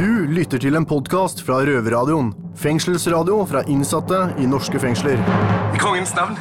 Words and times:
Du 0.00 0.24
lytter 0.32 0.56
til 0.56 0.78
en 0.78 0.86
podkast 0.88 1.42
fra 1.44 1.58
Røverradioen. 1.68 2.30
Fengselsradio 2.56 3.34
fra 3.44 3.60
innsatte 3.68 4.16
i 4.40 4.46
norske 4.48 4.80
fengsler. 4.80 5.20
I 5.76 5.80
kongens 5.82 6.14
navn, 6.16 6.38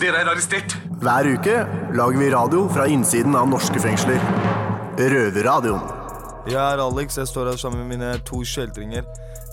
dere 0.00 0.22
er 0.22 0.30
arrestert. 0.32 0.72
Hver 1.02 1.28
uke 1.34 1.58
lager 1.98 2.16
vi 2.16 2.30
radio 2.32 2.62
fra 2.72 2.86
innsiden 2.88 3.36
av 3.36 3.50
norske 3.50 3.82
fengsler. 3.84 4.16
Røverradioen. 4.96 5.84
Jeg 6.48 6.56
er 6.62 6.80
Alex, 6.80 7.18
jeg 7.20 7.28
står 7.28 7.50
her 7.50 7.60
sammen 7.60 7.84
med 7.84 7.98
mine 7.98 8.14
to 8.24 8.40
kjeltringer, 8.40 9.04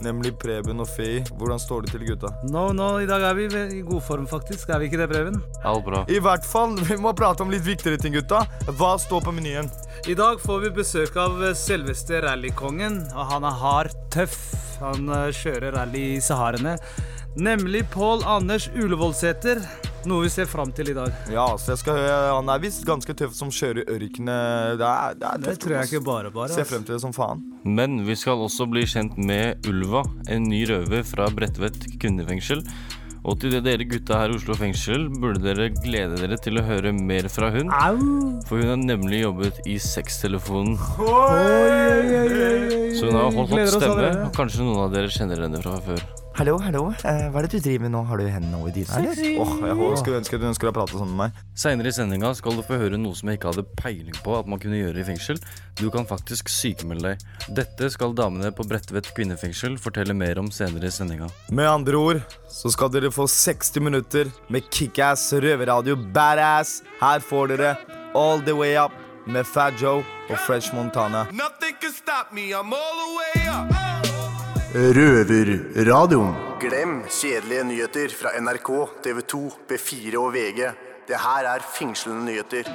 nemlig 0.04 0.34
Preben 0.42 0.82
og 0.84 0.90
Fei. 0.90 1.22
Hvordan 1.38 1.62
står 1.62 1.86
det 1.86 1.94
til, 1.96 2.06
gutta? 2.10 2.32
Nå, 2.50 2.68
nå, 2.76 2.90
I 3.04 3.08
dag 3.10 3.24
er 3.30 3.38
vi 3.38 3.48
i 3.80 3.82
god 3.86 4.04
form, 4.04 4.28
faktisk. 4.28 4.70
Er 4.70 4.82
vi 4.82 4.90
ikke 4.90 5.00
det, 5.04 5.10
Preben? 5.12 5.40
Alt 5.64 5.86
bra. 5.88 6.04
I 6.12 6.20
hvert 6.24 6.46
fall, 6.48 6.76
vi 6.90 6.98
må 7.00 7.14
prate 7.18 7.46
om 7.46 7.54
litt 7.54 7.66
viktigere 7.66 8.02
ting, 8.02 8.18
gutta. 8.18 8.44
Hva 8.80 8.96
står 9.02 9.24
på 9.26 9.36
menyen? 9.36 9.72
I 10.10 10.18
dag 10.18 10.42
får 10.44 10.66
vi 10.66 10.76
besøk 10.82 11.16
av 11.22 11.40
selveste 11.58 12.22
rallykongen, 12.26 13.04
og 13.16 13.34
han 13.34 13.48
er 13.48 13.60
hard 13.62 13.96
tøff. 14.14 14.65
Han 14.82 15.10
eh, 15.10 15.30
kjører 15.36 15.76
rally 15.78 16.06
i 16.16 16.22
Saharene. 16.24 16.78
Nemlig 17.36 17.84
Pål 17.92 18.24
Anders 18.24 18.70
Ulevollsæter. 18.76 19.60
Noe 20.08 20.24
vi 20.24 20.30
ser 20.32 20.48
fram 20.48 20.70
til 20.76 20.92
i 20.92 20.96
dag. 20.96 21.12
Ja, 21.34 21.48
så 21.60 21.74
jeg 21.74 21.82
skal 21.82 21.98
høre, 21.98 22.34
Han 22.38 22.50
er 22.54 22.62
visst 22.64 22.86
ganske 22.88 23.16
tøff 23.18 23.34
som 23.36 23.50
kjører 23.52 23.82
i 23.82 23.86
ørkenet. 23.98 24.78
Det 24.80 24.88
er, 24.88 25.18
det 25.20 25.32
er 25.32 25.42
Det 25.44 25.56
tror 25.60 25.76
jeg 25.76 25.90
ikke 25.90 26.06
bare 26.06 26.32
bare. 26.32 26.54
Ser 26.54 26.68
frem 26.70 26.86
til 26.88 26.96
det 26.96 27.02
som 27.04 27.16
faen. 27.16 27.42
Men 27.66 28.04
vi 28.08 28.16
skal 28.16 28.40
også 28.46 28.70
bli 28.72 28.86
kjent 28.88 29.18
med 29.18 29.68
Ulva, 29.68 30.06
en 30.30 30.48
ny 30.48 30.64
røver 30.70 31.04
fra 31.04 31.28
Bredtvet 31.34 31.90
kvinnefengsel. 32.00 32.64
Og 33.26 33.40
til 33.42 33.58
dere 33.66 33.88
gutta 33.90 34.20
her 34.22 34.30
i 34.30 34.38
Oslo 34.38 34.54
fengsel 34.54 35.08
burde 35.10 35.42
dere 35.42 35.72
glede 35.74 36.20
dere 36.22 36.38
til 36.38 36.62
å 36.62 36.66
høre 36.68 36.94
mer 36.94 37.26
fra 37.34 37.50
hun. 37.56 37.74
Au! 37.74 37.98
For 38.46 38.62
hun 38.62 38.70
har 38.76 38.82
nemlig 38.84 39.24
jobbet 39.26 39.64
i 39.66 39.80
sextelefonen. 39.82 40.78
Oi, 41.02 41.10
oi, 41.10 42.20
oi, 42.22 42.42
oi. 42.46 42.85
Så 43.06 43.14
hun 43.14 43.22
har 43.22 43.32
holdt 43.40 43.52
Gleder 43.56 43.80
stemme. 43.80 44.12
Og 44.26 44.32
kanskje 44.36 44.62
noen 44.66 44.84
av 44.86 44.94
dere 44.96 45.12
kjenner 45.14 45.42
henne 45.46 45.62
fra 45.62 45.80
før. 45.86 46.06
Hallo, 46.36 46.58
hallo. 46.60 46.90
Eh, 47.08 47.30
hva 47.32 47.40
er 47.40 47.46
det 47.48 47.52
du 47.56 47.64
driver 47.64 47.86
med 47.86 47.92
nå? 47.94 48.02
Har 48.10 48.20
du 48.20 48.26
hendene 48.28 48.58
over 48.60 48.74
dyna, 48.76 48.98
eller? 48.98 49.12
Åh, 49.16 49.52
jeg 49.70 49.76
håper- 49.80 50.00
skulle 50.02 50.18
ønske 50.20 50.40
du 50.42 50.46
ønsker 50.50 50.68
å 50.68 50.74
prate 50.76 50.92
sånn 51.00 51.08
med 51.08 51.16
meg. 51.22 51.32
Seinere 51.56 51.88
i 51.88 51.96
sendinga 51.96 52.34
skal 52.36 52.58
du 52.58 52.62
få 52.62 52.76
høre 52.82 52.98
noe 53.00 53.16
som 53.16 53.30
jeg 53.30 53.40
ikke 53.40 53.54
hadde 53.54 53.64
peiling 53.80 54.18
på 54.20 54.36
at 54.38 54.46
man 54.52 54.60
kunne 54.60 54.76
gjøre 54.76 55.00
i 55.00 55.06
fengsel. 55.08 55.40
Du 55.80 55.90
kan 55.90 56.04
faktisk 56.06 56.50
sykemelde 56.52 57.14
deg. 57.16 57.24
Dette 57.56 57.90
skal 57.90 58.12
damene 58.14 58.52
på 58.52 58.68
Bredtvet 58.68 59.08
kvinnefengsel 59.16 59.78
fortelle 59.80 60.14
mer 60.14 60.38
om 60.38 60.48
senere 60.52 60.84
i 60.84 60.92
sendinga. 60.92 61.32
Med 61.52 61.68
andre 61.72 61.96
ord 61.96 62.22
så 62.52 62.70
skal 62.70 62.90
dere 62.90 63.12
få 63.16 63.30
60 63.32 63.80
minutter 63.80 64.26
med 64.50 64.64
kickass 64.70 65.32
røverradio 65.40 65.96
badass. 66.12 66.82
Her 67.00 67.20
får 67.24 67.56
dere 67.56 67.78
All 68.14 68.42
The 68.42 68.52
Way 68.56 68.76
Up 68.76 68.92
med 69.26 69.46
Fat 69.48 69.82
Joe 69.82 70.04
og 70.30 70.38
Fresh 70.48 70.76
Montana. 70.76 71.26
Nothing 71.32 71.76
can 71.82 71.92
stop 71.92 72.32
me, 72.32 72.54
I'm 72.54 72.74
all 72.74 72.96
the 73.02 73.10
way 73.18 73.48
up. 73.50 73.76
Røverradioen. 74.76 76.36
Glem 76.60 77.04
kjedelige 77.10 77.64
nyheter 77.64 78.10
fra 78.10 78.34
NRK, 78.40 78.70
TV 79.04 79.22
2, 79.22 79.42
B4 79.70 80.18
og 80.18 80.34
VG. 80.34 80.72
Det 81.08 81.20
her 81.22 81.48
er 81.56 81.68
fengslende 81.78 82.26
nyheter. 82.26 82.72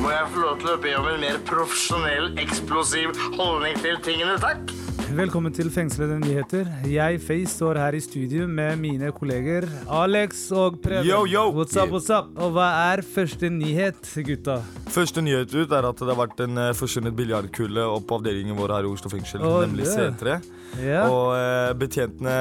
Må 0.00 0.10
jeg 0.10 0.28
få 0.32 0.40
lov 0.40 0.60
til 0.60 0.70
å 0.72 0.78
be 0.80 0.92
om 0.96 1.08
en 1.10 1.20
mer 1.20 1.40
profesjonell, 1.48 2.30
eksplosiv 2.40 3.12
holdning 3.36 3.76
til 3.82 3.98
tingene, 4.04 4.38
takk? 4.40 4.79
Velkommen 5.08 5.54
til 5.56 5.70
Fengslede 5.72 6.18
nyheter. 6.20 6.68
Jeg, 6.84 7.20
Faye, 7.24 7.46
står 7.48 7.78
her 7.80 7.96
i 7.96 8.00
studio 8.04 8.44
med 8.46 8.76
mine 8.82 9.08
kolleger 9.16 9.64
Alex 9.88 10.50
og 10.52 10.76
Preben. 10.84 11.08
Yo, 11.08 11.24
yo. 11.24 11.46
What's 11.56 11.78
up, 11.80 11.88
what's 11.94 12.10
up? 12.12 12.28
Og 12.36 12.52
hva 12.52 12.68
er 12.92 13.02
første 13.06 13.48
nyhet, 13.50 14.12
gutta? 14.26 14.60
Første 14.92 15.24
nyhet 15.24 15.54
ut 15.56 15.72
er 15.72 15.88
at 15.88 16.02
det 16.02 16.12
har 16.12 16.20
vært 16.20 16.44
en 16.44 16.60
uh, 16.60 16.70
forsvunnet 16.76 17.16
biljardkule 17.16 17.88
opp 17.96 18.08
på 18.10 18.20
avdelingen 18.20 18.58
vår 18.58 18.76
her 18.76 18.88
i 18.88 18.92
Oslo 18.92 19.12
fengsel, 19.12 19.44
oh, 19.46 19.62
nemlig 19.64 19.88
det. 19.88 20.10
C3. 20.20 20.40
Yeah. 20.78 21.10
Og 21.10 21.32
eh, 21.34 21.72
betjentene 21.78 22.34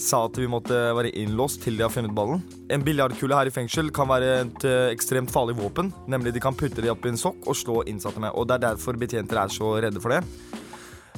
sa 0.00 0.22
at 0.24 0.38
vi 0.40 0.48
måtte 0.48 0.76
være 0.96 1.12
innlåst 1.20 1.62
til 1.66 1.76
de 1.76 1.84
har 1.84 1.92
funnet 1.92 2.14
ballen. 2.16 2.40
En 2.72 2.84
biljardkule 2.84 3.36
her 3.36 3.50
i 3.50 3.54
fengsel 3.54 3.90
kan 3.94 4.08
være 4.08 4.30
et 4.46 4.68
eh, 4.68 4.90
ekstremt 4.94 5.32
farlig 5.32 5.58
våpen. 5.58 5.92
Nemlig 6.08 6.32
de 6.36 6.42
kan 6.44 6.56
putte 6.56 6.80
det 6.84 6.92
opp 6.92 7.04
i 7.04 7.12
en 7.12 7.20
sokk 7.20 7.44
og 7.44 7.58
slå 7.58 7.82
innsatte 7.90 8.22
med. 8.22 8.32
Og 8.32 8.48
det 8.48 8.56
er 8.58 8.68
derfor 8.70 8.96
betjenter 9.00 9.42
er 9.42 9.52
så 9.52 9.76
redde 9.84 10.00
for 10.00 10.16
det. 10.16 10.22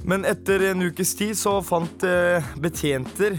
Men 0.06 0.24
etter 0.28 0.68
en 0.70 0.82
ukes 0.86 1.14
tid 1.18 1.34
så 1.38 1.58
fant 1.66 2.04
eh, 2.06 2.44
betjenter 2.62 3.38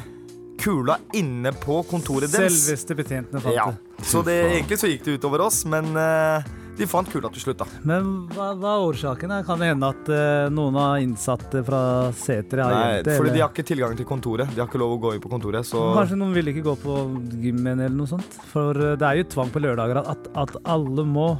kula 0.60 0.98
inne 1.16 1.52
på 1.56 1.80
kontoret 1.88 2.32
deres. 2.34 2.56
Selveste 2.66 2.96
betjentene 2.98 3.40
fant 3.44 3.56
Ja. 3.56 3.70
det. 3.72 4.06
Så 4.10 4.24
det, 4.26 4.36
egentlig 4.52 4.80
så 4.82 4.90
gikk 4.92 5.06
det 5.06 5.18
utover 5.22 5.46
oss, 5.46 5.62
men 5.70 5.88
eh, 5.98 6.44
de 6.78 6.86
fant 6.90 7.08
kula 7.10 7.30
til 7.34 7.42
slutt, 7.46 7.62
da. 7.64 7.66
Men 7.88 8.10
hva, 8.36 8.50
hva 8.60 8.74
er 8.76 8.84
årsaken? 8.90 9.32
Kan 9.48 9.64
det 9.64 9.70
hende 9.72 9.88
at 9.94 10.12
eh, 10.12 10.50
noen 10.54 10.76
av 10.82 11.00
innsatte 11.02 11.64
fra 11.66 11.80
seteret 12.18 12.66
har 12.68 12.76
Nei, 12.76 12.92
gjemt 12.98 13.08
det? 13.08 13.16
fordi 13.22 13.34
de 13.38 13.42
har 13.46 13.54
ikke 13.56 13.68
tilgang 13.72 13.96
til 13.98 14.10
kontoret. 14.10 14.52
De 14.54 14.62
har 14.62 14.68
ikke 14.70 14.82
lov 14.84 14.98
å 14.98 15.02
gå 15.08 15.16
inn 15.16 15.24
på 15.24 15.32
kontoret. 15.32 15.66
Så 15.66 15.82
Kanskje 15.96 16.20
noen 16.20 16.36
ville 16.36 16.52
ikke 16.54 16.66
gå 16.68 16.76
på 16.84 17.00
gymmen 17.42 17.80
eller 17.80 17.96
noe 17.98 18.12
sånt? 18.12 18.38
For 18.52 18.76
eh, 18.76 18.98
det 19.00 19.08
er 19.14 19.22
jo 19.24 19.30
tvang 19.38 19.54
på 19.56 19.64
lørdager 19.64 20.04
at, 20.04 20.30
at 20.36 20.58
alle 20.68 21.06
må 21.08 21.32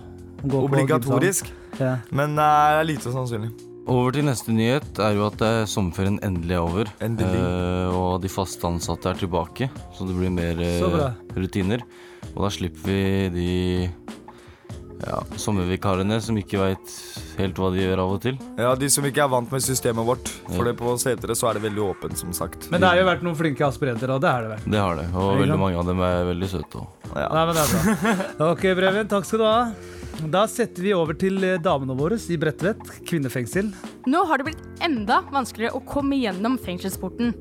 gå 0.46 0.56
på 0.56 0.66
obligatorisk. 0.72 1.52
Ja. 1.82 1.98
Men 2.16 2.38
eh, 2.38 2.46
det 2.72 2.82
er 2.86 2.90
lite 2.96 3.14
sannsynlig. 3.14 3.52
Over 3.88 4.12
til 4.18 4.26
neste 4.28 4.52
nyhet 4.52 5.00
er 5.00 5.14
jo 5.16 5.28
at 5.30 5.42
eh, 5.48 5.62
sommerferien 5.70 6.18
endelig 6.26 6.58
er 6.58 6.64
over. 6.66 6.90
Endelig. 7.04 7.40
Eh, 7.40 7.96
og 7.96 8.18
de 8.24 8.32
fast 8.32 8.64
ansatte 8.68 9.14
er 9.14 9.22
tilbake, 9.22 9.70
så 9.96 10.08
det 10.10 10.18
blir 10.18 10.34
mer 10.34 10.60
eh, 10.60 11.14
rutiner. 11.38 11.86
Og 12.34 12.44
da 12.44 12.50
slipper 12.52 12.92
vi 12.92 13.30
de 13.32 13.48
ja, 15.06 15.22
sommervikarene 15.40 16.18
som 16.26 16.36
ikke 16.42 16.60
veit 16.60 16.94
helt 17.38 17.60
hva 17.62 17.70
de 17.72 17.84
gjør 17.86 18.02
av 18.04 18.14
og 18.18 18.22
til. 18.26 18.36
Ja, 18.60 18.74
De 18.76 18.90
som 18.92 19.06
ikke 19.08 19.24
er 19.24 19.32
vant 19.32 19.52
med 19.56 19.64
systemet 19.64 20.04
vårt. 20.10 20.34
For 20.50 20.66
Ja. 20.66 20.72
det 20.72 20.78
på 20.82 20.96
Setere 21.00 21.38
så 21.38 21.48
er 21.52 21.60
det 21.62 21.64
veldig 21.70 21.84
åpent, 21.88 22.18
som 22.20 22.34
sagt. 22.36 22.68
Men 22.74 22.82
det 22.84 22.90
har 22.92 23.00
jo 23.00 23.08
vært 23.08 23.24
noen 23.24 23.38
flinke 23.40 23.64
aspirenter, 23.70 24.12
og 24.12 24.20
det 24.26 24.34
har 24.34 24.44
det 24.44 24.52
vært. 24.58 24.68
Det 24.74 24.82
har 24.84 25.00
det, 25.00 25.08
og 25.16 25.38
veldig 25.46 25.60
mange 25.64 25.80
av 25.80 25.88
dem 25.88 26.02
er 26.04 26.26
veldig 26.34 26.50
søte 26.58 26.82
òg. 26.84 27.12
Ja. 27.16 27.30
Nei, 27.32 27.46
men 27.46 27.56
det 27.56 27.64
er 27.64 27.72
bra. 27.72 28.18
Ok, 28.52 28.68
Breven, 28.82 29.08
takk 29.16 29.30
skal 29.30 29.46
du 29.46 29.48
ha. 29.48 29.60
Da 30.26 30.48
setter 30.50 30.82
vi 30.82 30.96
over 30.98 31.14
til 31.14 31.38
eh, 31.46 31.60
damene 31.62 31.94
våre 31.98 32.18
i 32.18 32.38
Bredtvet 32.42 32.82
kvinnefengsel. 33.06 33.70
Nå 34.10 34.24
har 34.26 34.42
det 34.42 34.48
blitt 34.48 34.82
enda 34.82 35.20
vanskeligere 35.30 35.78
å 35.78 35.84
komme 35.86 36.18
gjennom 36.18 36.58
fengselsporten. 36.58 37.36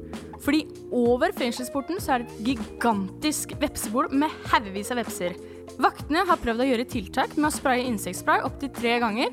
Fordi 0.45 0.67
over 0.93 1.33
fengselsporten 1.35 2.03
så 2.03 2.15
er 2.15 2.25
det 2.25 2.35
et 2.35 2.51
gigantisk 2.51 3.57
vepsebol 3.63 4.11
med 4.13 4.35
haugevis 4.53 4.93
av 4.93 5.01
vepser. 5.01 5.39
Vaktene 5.81 6.27
har 6.29 6.41
prøvd 6.43 6.63
å 6.63 6.69
gjøre 6.69 6.89
tiltak 6.93 7.33
med 7.39 7.49
å 7.49 7.55
spraye 7.57 7.87
insektspray 7.89 8.45
opptil 8.45 8.75
tre 8.77 8.99
ganger. 9.03 9.33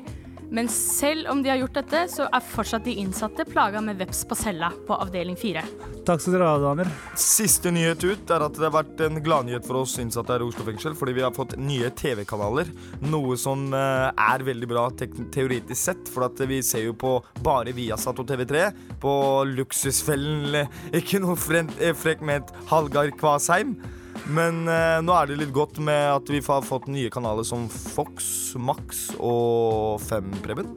Men 0.50 0.68
selv 0.68 1.28
om 1.32 1.42
de 1.42 1.50
har 1.50 1.58
gjort 1.62 1.78
dette, 1.78 2.02
så 2.12 2.26
er 2.28 2.44
fortsatt 2.44 2.84
de 2.86 2.94
innsatte 3.00 3.46
plaga 3.48 3.80
med 3.84 3.98
veps 4.00 4.24
på 4.28 4.36
cella 4.38 4.70
på 4.86 4.96
avdeling 4.96 5.38
fire. 5.40 5.64
Takk 6.04 6.20
skal 6.20 6.36
dere 6.36 6.50
ha, 6.50 6.60
damer. 6.60 6.90
Siste 7.18 7.72
nyhet 7.74 8.04
ut 8.04 8.32
er 8.34 8.44
at 8.44 8.58
det 8.58 8.66
har 8.66 8.74
vært 8.74 9.00
en 9.06 9.22
gladnyhet 9.24 9.64
for 9.66 9.80
oss 9.80 9.96
innsatte 10.02 10.34
her 10.34 10.44
i 10.44 10.48
Oslo 10.48 10.66
fengsel. 10.68 10.96
Fordi 10.98 11.16
vi 11.16 11.24
har 11.24 11.34
fått 11.34 11.56
nye 11.60 11.90
TV-kanaler. 11.96 12.70
Noe 13.08 13.38
som 13.40 13.66
eh, 13.72 14.10
er 14.12 14.46
veldig 14.46 14.70
bra 14.70 14.86
tek 14.92 15.16
teoretisk 15.34 15.80
sett. 15.80 16.12
For 16.12 16.28
at 16.28 16.44
vi 16.50 16.60
ser 16.66 16.86
jo 16.90 16.96
på 16.98 17.16
bare 17.44 17.74
Viasat 17.76 18.20
og 18.20 18.28
TV3. 18.28 18.68
På 19.02 19.16
Luksusfellen. 19.48 20.64
Ikke 20.94 21.22
noe 21.24 21.38
frekk 21.40 22.24
med 22.24 22.42
et 22.42 22.56
Hallgard 22.70 23.16
Kvasheim. 23.20 23.78
Men 24.26 24.62
eh, 24.68 25.00
nå 25.04 25.12
er 25.18 25.28
det 25.28 25.36
litt 25.42 25.52
godt 25.52 25.78
med 25.84 26.06
at 26.14 26.30
vi 26.32 26.40
har 26.46 26.64
fått 26.64 26.86
nye 26.88 27.10
kanaler 27.12 27.44
som 27.44 27.66
Fox, 27.68 28.54
Max 28.56 29.10
og 29.20 30.00
Fem, 30.06 30.30
Preben. 30.44 30.70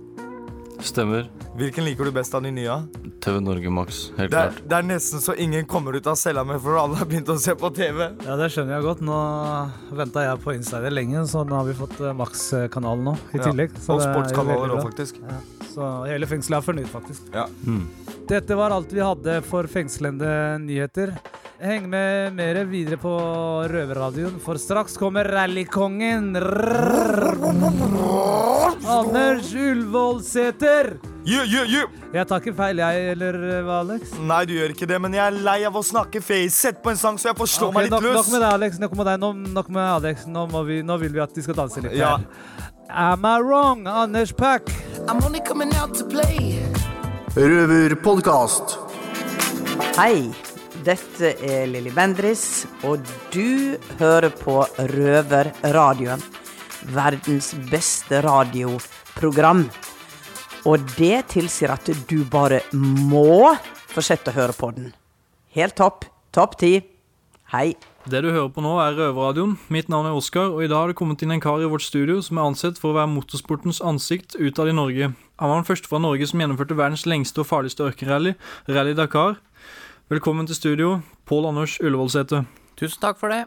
Stemmer. 0.83 1.25
Hvilken 1.57 1.87
liker 1.87 2.05
du 2.05 2.11
best 2.13 2.35
av 2.37 2.43
de 2.45 2.51
nye? 2.53 2.73
TV 3.23 3.39
Norge 3.41 3.71
Max, 3.73 4.11
helt 4.17 4.29
Det 4.29 4.37
er, 4.37 4.51
klart. 4.51 4.59
det 4.69 4.75
er 4.77 4.85
nesten 4.85 5.23
så 5.23 5.33
ingen 5.41 5.65
kommer 5.65 5.95
ut 5.97 6.05
av 6.07 6.13
cella 6.21 6.43
med, 6.45 6.59
for 6.61 6.77
alle 6.77 6.99
har 6.99 7.07
begynt 7.09 7.31
å 7.33 7.37
se 7.41 7.55
på 7.57 7.71
TV. 7.73 8.03
Ja, 8.27 8.35
Det 8.37 8.51
skjønner 8.53 8.75
jeg 8.77 8.85
godt. 8.85 9.01
Nå 9.07 9.17
venta 9.97 10.27
jeg 10.27 10.43
på 10.43 10.53
Insider 10.53 10.93
lenge, 10.93 11.23
så 11.31 11.41
nå 11.49 11.57
har 11.57 11.65
vi 11.65 11.73
fått 11.79 11.97
eh, 12.03 12.13
Max-kanalen 12.13 13.07
nå 13.09 13.15
i 13.33 13.39
Ja. 13.39 13.47
tillegg. 13.47 13.73
Så 13.81 13.95
Og 13.95 14.03
det 14.03 14.05
er 14.05 14.13
jo 14.13 14.19
sportskanaler 14.19 14.61
veldig 14.67 14.77
òg, 14.77 14.85
faktisk. 14.91 15.17
Ja, 15.23 15.39
så 15.73 15.89
hele 16.11 16.29
fengselet 16.29 16.59
er 16.59 16.67
fornøyd, 16.67 16.91
faktisk. 16.93 17.33
Ja. 17.33 17.47
Mm. 17.65 17.87
Dette 18.29 18.55
var 18.59 18.75
alt 18.77 18.93
vi 18.93 19.01
hadde 19.01 19.39
for 19.49 19.63
fengslende 19.71 20.29
nyheter. 20.61 21.15
Heng 21.57 21.87
med 21.89 22.35
mer 22.37 22.57
videre 22.69 22.99
på 23.01 23.11
Røverradioen, 23.65 24.35
for 24.37 24.59
straks 24.61 24.93
kommer 24.93 25.25
rallykongen 25.25 26.35
Anders 28.85 29.49
Ullevålsæter. 29.55 30.91
Yeah, 31.25 31.49
yeah, 31.49 31.65
yeah. 31.65 31.95
Jeg 32.13 32.27
tar 32.29 32.43
ikke 32.43 32.53
feil, 32.59 32.77
jeg, 32.77 33.09
eller 33.15 33.39
hva, 33.65 33.79
Alex? 33.81 34.13
Nei, 34.21 34.43
du 34.45 34.53
gjør 34.53 34.75
ikke 34.75 34.87
det, 34.93 35.01
men 35.01 35.17
jeg 35.17 35.25
er 35.25 35.39
lei 35.49 35.57
av 35.65 35.75
å 35.75 35.83
snakke 35.83 36.21
face. 36.21 36.53
Sett 36.53 36.77
på 36.83 36.93
en 36.93 36.99
sang 36.99 37.17
så 37.17 37.31
jeg 37.31 37.39
får 37.41 37.49
slå 37.55 37.71
okay, 37.71 37.75
meg 37.79 37.87
litt 37.87 37.95
nok, 37.97 38.05
nok 38.19 38.29
med 38.35 38.37
deg, 38.43 38.49
Alex. 38.53 38.79
Nok 38.83 38.93
med 38.99 39.09
deg. 39.09 39.19
Nå, 39.25 39.31
nok 39.57 39.71
med 39.73 39.87
Alex. 39.97 40.27
Nå, 40.29 40.45
må 40.53 40.61
vi, 40.67 40.81
nå 40.85 41.01
vil 41.01 41.15
vi 41.17 41.23
at 41.25 41.33
de 41.33 41.41
skal 41.47 41.57
danse 41.57 41.81
litt. 41.81 41.97
Ja. 41.97 42.19
her. 42.21 42.69
Am 42.87 43.25
I 43.25 43.39
wrong, 43.41 43.87
Anders 43.89 44.31
Pack? 44.31 44.69
I'm 45.09 45.25
only 45.25 45.41
coming 45.41 45.73
out 45.81 45.97
to 45.97 46.05
play. 46.05 46.61
Røverpodkast. 47.33 48.77
Hei, 49.97 50.29
dette 50.87 51.33
er 51.43 51.65
Lilly 51.67 51.91
Bendris, 51.91 52.65
og 52.87 53.03
du 53.33 53.75
hører 53.99 54.31
på 54.31 54.61
Røverradioen. 54.93 56.21
Verdens 56.95 57.51
beste 57.67 58.21
radioprogram. 58.23 59.65
Og 60.67 60.85
det 60.95 61.25
tilsier 61.33 61.73
at 61.73 61.89
du 62.07 62.21
bare 62.31 62.61
må 62.71 63.51
fortsette 63.91 64.31
å 64.31 64.37
høre 64.37 64.55
på 64.55 64.71
den. 64.77 64.93
Helt 65.57 65.75
topp. 65.79 66.07
Topp 66.35 66.55
ti. 66.61 66.77
Hei. 67.51 67.73
Det 68.07 68.21
du 68.23 68.29
hører 68.31 68.51
på 68.55 68.63
nå, 68.63 68.77
er 68.79 68.95
Røverradioen. 68.95 69.57
Mitt 69.73 69.91
navn 69.91 70.07
er 70.07 70.15
Oskar, 70.15 70.53
og 70.53 70.63
i 70.63 70.69
dag 70.71 70.85
har 70.85 70.93
det 70.93 70.99
kommet 70.99 71.23
inn 71.23 71.33
en 71.35 71.43
kar 71.43 71.59
i 71.63 71.67
vårt 71.67 71.83
studio 71.83 72.21
som 72.23 72.39
er 72.39 72.47
ansett 72.47 72.79
for 72.79 72.93
å 72.93 72.99
være 73.01 73.11
motorsportens 73.11 73.81
ansikt 73.83 74.37
utad 74.39 74.71
i 74.71 74.77
Norge. 74.77 75.11
Han 75.41 75.51
var 75.51 75.59
den 75.59 75.67
første 75.67 75.91
fra 75.91 75.99
Norge 75.99 76.29
som 76.29 76.39
gjennomførte 76.39 76.79
verdens 76.79 77.03
lengste 77.09 77.43
og 77.43 77.49
farligste 77.49 77.89
ørkenrally, 77.89 78.37
Rally 78.71 78.95
Dakar. 78.95 79.41
Velkommen 80.07 80.47
til 80.47 80.55
studio, 80.55 81.01
Pål 81.27 81.49
Anders 81.49 81.73
Ullevålsæter. 81.83 82.45
Tusen 82.79 83.01
takk 83.01 83.17
for 83.19 83.27
det. 83.27 83.41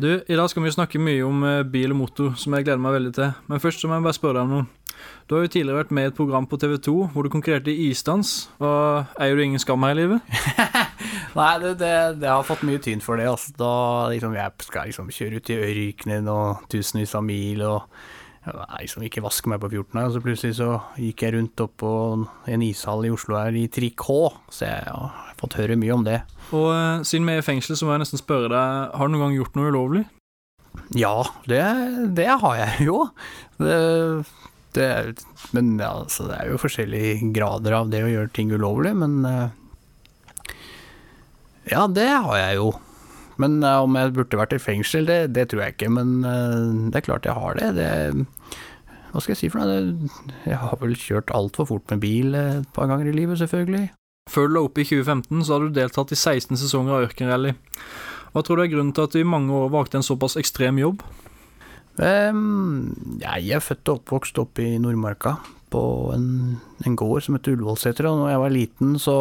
Du, 0.00 0.06
i 0.08 0.36
dag 0.38 0.46
skal 0.48 0.64
vi 0.64 0.70
snakke 0.72 0.96
mye 0.96 1.20
om 1.20 1.42
eh, 1.44 1.66
bil 1.68 1.92
og 1.92 1.98
motor, 1.98 2.30
som 2.40 2.56
jeg 2.56 2.64
gleder 2.64 2.80
meg 2.80 2.94
veldig 2.94 3.10
til. 3.18 3.34
Men 3.44 3.60
først 3.60 3.84
så 3.84 3.90
må 3.90 3.98
jeg 3.98 4.06
bare 4.06 4.16
spørre 4.16 4.38
deg 4.38 4.46
om 4.46 4.54
noe. 4.54 4.94
Du 5.28 5.34
har 5.36 5.44
jo 5.44 5.50
tidligere 5.52 5.82
vært 5.82 5.92
med 5.92 6.06
i 6.06 6.10
et 6.14 6.16
program 6.16 6.48
på 6.48 6.56
TV 6.62 6.78
2 6.86 6.94
hvor 7.12 7.28
du 7.28 7.32
konkurrerte 7.34 7.74
i 7.74 7.90
isdans. 7.90 8.48
Og 8.56 9.12
eier 9.20 9.36
du 9.36 9.42
ingen 9.44 9.60
skam 9.60 9.84
her 9.84 9.92
i 9.92 10.00
livet? 10.00 10.32
Nei, 11.36 11.52
det, 11.60 11.74
det, 11.84 11.92
det 12.24 12.32
har 12.32 12.48
fått 12.48 12.64
mye 12.64 12.80
tyn 12.80 13.04
for 13.04 13.20
det. 13.20 13.28
Altså. 13.28 13.52
Da 13.60 13.74
liksom, 14.14 14.40
jeg 14.40 14.64
skal 14.64 14.88
liksom 14.88 15.12
kjøre 15.12 15.42
ut 15.42 15.52
i 15.52 15.60
ørkenen 15.66 16.32
og 16.38 16.64
tusenvis 16.72 17.12
av 17.20 17.28
mil 17.28 17.66
og 17.68 17.84
jeg 18.50 18.90
som 18.92 19.04
ikke 19.06 19.22
vaske 19.24 19.50
meg 19.50 19.60
på 19.62 19.70
14 19.70 20.00
og 20.02 20.14
så 20.14 20.22
plutselig 20.24 20.56
så 20.58 20.70
gikk 21.00 21.24
jeg 21.24 21.34
rundt 21.36 21.62
opp 21.64 21.76
på 21.82 21.92
en 22.50 22.64
ishall 22.66 23.06
i 23.06 23.12
Oslo 23.14 23.38
her 23.38 23.56
i 23.56 23.66
trikot, 23.72 24.38
så 24.52 24.68
jeg 24.68 24.86
ja, 24.88 25.10
har 25.14 25.36
fått 25.40 25.58
høre 25.60 25.78
mye 25.80 25.96
om 25.96 26.06
det. 26.06 26.20
Og 26.50 26.68
uh, 26.70 27.04
siden 27.06 27.28
vi 27.28 27.36
er 27.36 27.44
i 27.44 27.46
fengsel, 27.46 27.78
så 27.78 27.86
må 27.86 27.94
jeg 27.94 28.04
nesten 28.04 28.22
spørre 28.22 28.50
deg, 28.52 28.96
har 28.96 29.08
du 29.08 29.14
noen 29.14 29.28
gang 29.28 29.38
gjort 29.38 29.58
noe 29.58 29.70
ulovlig? 29.72 30.04
Ja, 30.94 31.16
det, 31.50 31.62
det 32.16 32.28
har 32.42 32.58
jeg 32.58 32.86
jo. 32.88 32.98
Det, 33.60 33.78
det, 34.74 34.90
men 35.56 35.72
altså, 35.82 36.28
det 36.30 36.38
er 36.38 36.52
jo 36.52 36.60
forskjellige 36.62 37.32
grader 37.34 37.78
av 37.80 37.90
det 37.92 38.04
å 38.06 38.10
gjøre 38.10 38.34
ting 38.34 38.52
ulovlig, 38.54 38.94
men 38.98 39.18
uh, 39.26 39.48
Ja, 41.70 41.86
det 41.86 42.08
har 42.10 42.38
jeg 42.38 42.60
jo. 42.60 42.70
Men 43.40 43.60
uh, 43.64 43.80
om 43.84 43.96
jeg 43.96 44.14
burde 44.16 44.40
vært 44.40 44.54
i 44.56 44.62
fengsel, 44.62 45.06
det, 45.08 45.20
det 45.36 45.48
tror 45.50 45.64
jeg 45.64 45.76
ikke. 45.76 45.90
Men 45.96 46.20
uh, 46.26 46.90
det 46.92 47.00
er 47.00 47.06
klart 47.06 47.28
jeg 47.28 47.38
har 47.38 47.58
det. 47.60 47.70
det. 47.78 48.26
Hva 49.10 49.22
skal 49.22 49.34
jeg 49.34 49.40
si 49.40 49.50
for 49.50 49.62
noe? 49.62 50.10
Jeg 50.46 50.58
har 50.60 50.76
vel 50.80 50.94
kjørt 50.98 51.32
altfor 51.34 51.66
fort 51.70 51.90
med 51.90 52.02
bil 52.04 52.36
et 52.38 52.68
par 52.76 52.90
ganger 52.90 53.10
i 53.10 53.16
livet, 53.16 53.40
selvfølgelig. 53.40 53.88
Før 54.30 54.46
du 54.46 54.54
la 54.54 54.62
opp 54.66 54.78
i 54.78 54.86
2015, 54.86 55.44
så 55.46 55.56
har 55.56 55.64
du 55.64 55.74
deltatt 55.74 56.12
i 56.14 56.18
16 56.18 56.60
sesonger 56.60 56.94
av 56.94 57.08
ørkenrally. 57.08 57.54
Hva 58.30 58.44
tror 58.46 58.60
du 58.60 58.64
er 58.64 58.70
grunnen 58.70 58.94
til 58.94 59.08
at 59.08 59.16
du 59.16 59.22
i 59.22 59.26
mange 59.26 59.54
år 59.56 59.72
valgte 59.72 59.98
en 59.98 60.06
såpass 60.06 60.38
ekstrem 60.38 60.78
jobb? 60.78 61.02
Um, 61.98 63.18
jeg 63.20 63.50
er 63.50 63.64
født 63.64 63.90
og 63.90 63.98
oppvokst 64.00 64.38
oppe 64.40 64.62
i 64.64 64.78
Nordmarka, 64.80 65.34
på 65.70 65.82
en, 66.14 66.28
en 66.86 66.96
gård 66.98 67.24
som 67.26 67.36
heter 67.36 67.56
Ullevålseter. 67.56 68.06
Og 68.08 68.22
når 68.22 68.32
jeg 68.32 68.42
var 68.44 68.54
liten, 68.54 68.94
så 68.98 69.16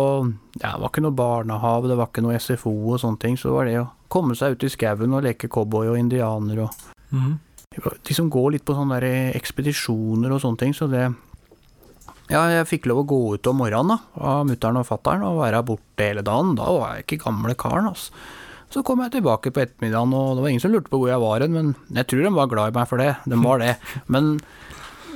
ja, 0.62 0.74
Det 0.76 0.82
var 0.82 0.90
ikke 0.92 1.06
noe 1.06 1.18
barnehave, 1.18 1.90
det 1.90 1.98
var 1.98 2.10
ikke 2.10 2.26
noe 2.26 2.40
SFO 2.42 2.74
og 2.94 3.02
sånne 3.02 3.22
ting. 3.22 3.38
Så 3.38 3.50
det 3.50 3.58
var 3.58 3.70
det 3.70 3.78
å 3.82 3.90
komme 4.10 4.38
seg 4.38 4.56
ut 4.56 4.66
i 4.66 4.72
skauen 4.74 5.14
og 5.14 5.26
leke 5.26 5.50
cowboy 5.52 5.92
og 5.92 6.00
indianer 6.00 6.64
og 6.66 6.90
mm. 7.14 7.36
Liksom 7.78 8.32
gå 8.34 8.48
litt 8.50 8.66
på 8.66 8.74
sånne 8.74 8.98
der 8.98 9.36
ekspedisjoner 9.38 10.32
og 10.34 10.42
sånne 10.42 10.58
ting. 10.58 10.74
Så 10.74 10.88
det 10.90 11.04
Ja, 12.30 12.44
jeg 12.50 12.68
fikk 12.70 12.86
lov 12.90 13.04
å 13.04 13.10
gå 13.10 13.20
ut 13.36 13.48
om 13.50 13.58
morgenen 13.58 13.96
da, 13.96 13.98
av 14.22 14.44
mutter'n 14.46 14.78
og 14.78 14.86
fatter'n 14.86 15.24
og 15.26 15.40
være 15.42 15.64
borte 15.66 16.06
hele 16.06 16.22
dagen. 16.26 16.56
Da 16.58 16.66
var 16.70 16.96
jeg 16.96 17.06
ikke 17.06 17.24
gamle 17.26 17.56
karen, 17.58 17.90
altså. 17.90 18.12
Så 18.70 18.84
kom 18.86 19.02
jeg 19.02 19.16
tilbake 19.16 19.50
på 19.50 19.64
ettermiddagen, 19.64 20.14
og 20.14 20.36
det 20.38 20.44
var 20.44 20.52
ingen 20.52 20.62
som 20.62 20.74
lurte 20.74 20.92
på 20.94 21.00
hvor 21.02 21.10
jeg 21.10 21.22
var 21.24 21.42
hen, 21.42 21.56
men 21.56 21.72
jeg 21.90 22.06
tror 22.06 22.22
de 22.22 22.34
var 22.36 22.52
glad 22.52 22.70
i 22.70 22.76
meg 22.78 22.90
for 22.92 23.02
det. 23.02 23.16
De 23.26 23.40
var 23.42 23.64
det. 23.64 23.72
Men 24.14 24.36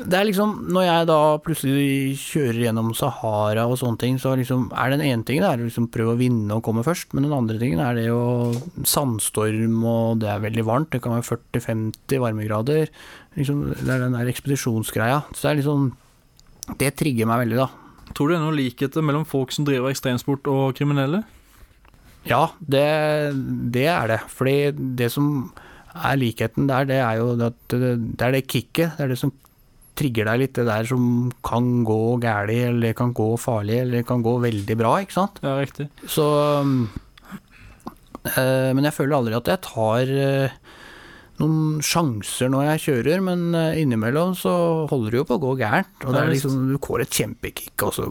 det 0.03 0.17
er 0.17 0.25
liksom, 0.27 0.53
når 0.73 0.85
jeg 0.85 1.07
da 1.09 1.17
plutselig 1.43 2.15
kjører 2.19 2.59
gjennom 2.65 2.91
Sahara 2.97 3.65
og 3.69 3.77
sånne 3.79 3.99
ting, 4.01 4.19
så 4.21 4.33
liksom, 4.39 4.65
er 4.75 4.93
den 4.93 5.03
ene 5.05 5.25
tingen 5.27 5.45
det 5.45 5.49
er 5.49 5.61
å 5.63 5.67
liksom 5.67 5.89
prøve 5.93 6.15
å 6.15 6.19
vinne 6.19 6.57
og 6.57 6.63
komme 6.65 6.85
først, 6.85 7.13
men 7.13 7.27
den 7.27 7.35
andre 7.35 7.59
tingen 7.61 7.81
er 7.83 7.97
det 7.97 8.07
jo 8.07 8.21
sandstorm, 8.89 9.77
og 9.87 10.23
det 10.23 10.31
er 10.31 10.43
veldig 10.43 10.65
varmt, 10.67 10.91
det 10.93 11.03
kan 11.03 11.15
være 11.15 11.27
40-50 11.29 12.23
varmegrader. 12.23 12.91
Liksom, 13.37 13.63
det 13.75 13.89
er 13.89 14.03
den 14.05 14.17
der 14.17 14.31
ekspedisjonsgreia. 14.31 15.23
Så 15.33 15.47
det 15.47 15.51
er 15.51 15.61
liksom 15.61 15.91
Det 16.79 16.93
trigger 16.95 17.27
meg 17.27 17.41
veldig, 17.41 17.57
da. 17.59 17.65
Tror 18.15 18.29
du 18.29 18.31
det 18.31 18.37
er 18.37 18.43
noen 18.45 18.55
likheter 18.55 19.03
mellom 19.03 19.25
folk 19.27 19.51
som 19.51 19.65
driver 19.67 19.91
ekstremsport 19.91 20.47
og 20.47 20.77
kriminelle? 20.77 21.25
Ja, 22.23 22.53
det, 22.59 22.85
det 23.75 23.87
er 23.91 24.07
det. 24.13 24.19
Fordi 24.31 24.71
det 24.95 25.09
som 25.11 25.51
er 25.91 26.19
likheten 26.21 26.69
der, 26.69 26.87
det 26.87 27.01
er 27.03 27.19
jo 27.19 27.33
at 27.35 27.57
det, 27.73 27.97
det 28.15 28.27
er 28.27 28.37
det 28.37 28.45
kicket. 28.47 28.95
Det 28.95 29.03
er 29.03 29.11
det 29.11 29.19
som 29.19 29.33
trigger 29.99 30.29
deg 30.31 30.41
litt, 30.41 30.55
det 30.57 30.65
der 30.67 30.87
som 30.89 31.31
kan 31.45 31.83
gå 31.87 32.17
galt, 32.23 32.51
eller 32.53 32.95
kan 32.97 33.13
gå 33.15 33.29
farlig, 33.41 33.77
eller 33.85 34.05
kan 34.07 34.23
gå 34.25 34.37
veldig 34.43 34.77
bra, 34.79 34.95
ikke 35.03 35.17
sant? 35.17 35.41
Ja, 35.45 35.55
riktig. 35.61 35.89
Så 36.09 36.25
øh, 38.37 38.71
Men 38.73 38.83
jeg 38.87 38.95
føler 38.95 39.17
aldri 39.19 39.37
at 39.37 39.51
jeg 39.53 39.63
tar 39.67 40.03
øh, 40.07 40.49
noen 41.41 41.79
sjanser 41.83 42.51
når 42.53 42.65
jeg 42.67 42.81
kjører, 42.83 43.21
men 43.25 43.55
øh, 43.57 43.77
innimellom 43.81 44.35
så 44.37 44.53
holder 44.91 45.15
det 45.15 45.19
jo 45.21 45.25
på 45.29 45.37
å 45.39 45.41
gå 45.41 45.53
gærent. 45.63 45.93
Og 46.05 46.13
det 46.13 46.21
er 46.21 46.31
liksom, 46.33 46.59
du 46.69 46.77
får 46.83 47.05
et 47.05 47.17
kjempekick, 47.17 47.73
og 47.87 47.93
så 47.95 48.07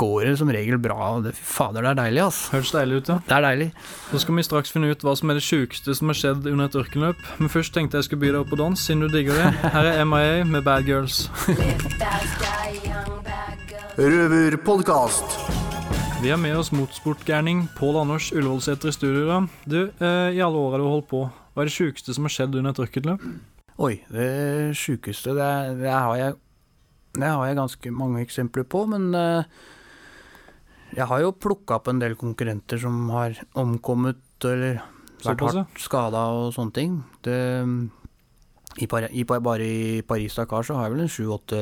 går 0.00 0.30
det 0.30 0.34
som 0.40 0.50
regel 0.54 0.80
bra. 0.82 0.98
Og 1.16 1.28
det, 1.28 1.34
fader, 1.38 1.86
det 1.86 1.92
er 1.92 2.00
deilig, 2.02 2.24
altså. 2.26 2.56
Høres 2.56 2.74
deilig 2.74 2.98
ut, 2.98 3.12
ja. 3.12 3.18
Det 3.28 3.36
er 3.38 3.46
deilig. 3.46 3.68
Så 4.10 4.22
skal 4.24 4.40
vi 4.40 4.46
straks 4.48 4.74
finne 4.74 4.90
ut 4.90 5.06
hva 5.06 5.14
som 5.20 5.30
er 5.30 5.38
det 5.38 5.46
sjukeste 5.46 5.94
som 5.98 6.10
har 6.10 6.18
skjedd 6.18 6.48
under 6.50 6.66
et 6.66 6.78
ørkenløp. 6.82 7.22
Men 7.38 7.52
først 7.52 7.76
tenkte 7.76 8.00
jeg 8.00 8.08
skulle 8.08 8.24
by 8.26 8.32
deg 8.32 8.40
opp 8.42 8.50
på 8.54 8.60
dans, 8.60 8.86
siden 8.88 9.06
du 9.06 9.10
digger 9.12 9.38
det. 9.38 9.52
Her 9.76 9.92
er 9.94 10.08
MIA 10.08 10.42
med 10.48 10.66
Bad 10.66 10.90
Girls. 10.90 11.28
Røverpodkast. 13.94 15.38
Vi 16.24 16.30
har 16.32 16.38
med 16.40 16.56
oss 16.56 16.70
motorsportgærning 16.72 17.66
Pål 17.76 17.98
Anders 18.00 18.32
Ullevålseter 18.32 18.88
i 18.88 18.92
studio. 18.96 19.42
Du, 19.68 19.90
eh, 20.00 20.30
i 20.32 20.40
alle 20.40 20.56
åra 20.56 20.78
du 20.80 20.86
har 20.86 20.94
holdt 20.96 21.08
på, 21.10 21.20
hva 21.54 21.62
er 21.62 21.70
det 21.70 21.76
sjukeste 21.76 22.14
som 22.16 22.26
har 22.26 22.34
skjedd 22.34 22.56
under 22.58 22.74
et 22.74 22.82
ørkenløp? 22.82 23.24
Oi, 23.84 23.94
det 24.10 24.74
sjukeste 24.78 25.34
det, 25.34 25.50
det, 25.80 25.90
har 25.90 26.14
jeg 26.18 26.36
Det 27.14 27.30
har 27.30 27.46
jeg 27.46 27.58
ganske 27.58 27.94
mange 27.94 28.22
eksempler 28.22 28.66
på, 28.66 28.84
men 28.90 29.14
uh, 29.14 29.46
jeg 30.94 31.06
har 31.10 31.22
jo 31.22 31.34
plukka 31.34 31.78
opp 31.78 31.90
en 31.90 32.02
del 32.02 32.16
konkurrenter 32.18 32.78
som 32.82 33.06
har 33.14 33.38
omkommet 33.58 34.22
eller 34.46 34.82
vært 35.24 35.44
hardt 35.46 35.80
skada 35.80 36.24
og 36.36 36.52
sånne 36.54 36.74
ting. 36.74 36.96
Det, 37.24 37.38
i, 38.82 38.86
i, 38.86 39.24
bare 39.24 39.64
i 39.64 40.02
Paris-Dakar 40.06 40.66
så 40.66 40.78
har 40.78 40.88
jeg 40.88 40.94
vel 40.94 41.04
en 41.06 41.14
sju-åtte 41.14 41.60